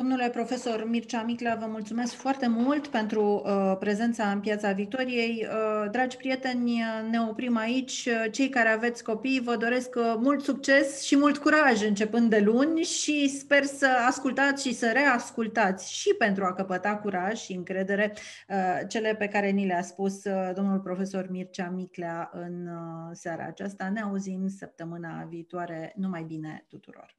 Domnule 0.00 0.28
profesor 0.28 0.86
Mircea 0.88 1.22
Miclea, 1.22 1.56
vă 1.60 1.66
mulțumesc 1.66 2.12
foarte 2.14 2.48
mult 2.48 2.86
pentru 2.86 3.42
uh, 3.44 3.76
prezența 3.78 4.30
în 4.30 4.40
Piața 4.40 4.72
Victoriei. 4.72 5.46
Uh, 5.46 5.90
dragi 5.90 6.16
prieteni, 6.16 6.82
ne 7.10 7.20
oprim 7.20 7.56
aici. 7.56 8.08
Cei 8.30 8.48
care 8.48 8.68
aveți 8.68 9.04
copii, 9.04 9.40
vă 9.40 9.56
doresc 9.56 9.94
uh, 9.96 10.14
mult 10.18 10.42
succes 10.42 11.02
și 11.02 11.16
mult 11.16 11.38
curaj 11.38 11.82
începând 11.82 12.30
de 12.30 12.38
luni 12.38 12.82
și 12.82 13.28
sper 13.28 13.64
să 13.64 13.86
ascultați 14.06 14.66
și 14.66 14.74
să 14.74 14.90
reascultați 14.92 15.92
și 15.92 16.14
pentru 16.18 16.44
a 16.44 16.52
căpăta 16.52 16.96
curaj 16.96 17.38
și 17.38 17.52
încredere 17.52 18.12
uh, 18.48 18.56
cele 18.88 19.14
pe 19.14 19.28
care 19.28 19.50
ni 19.50 19.66
le-a 19.66 19.82
spus 19.82 20.24
uh, 20.24 20.50
domnul 20.54 20.78
profesor 20.78 21.26
Mircea 21.30 21.70
Miclea 21.74 22.30
în 22.32 22.66
uh, 22.66 23.10
seara 23.12 23.44
aceasta. 23.46 23.90
Ne 23.92 24.00
auzim 24.00 24.48
săptămâna 24.48 25.26
viitoare. 25.28 25.92
Numai 25.96 26.22
bine 26.22 26.64
tuturor! 26.68 27.18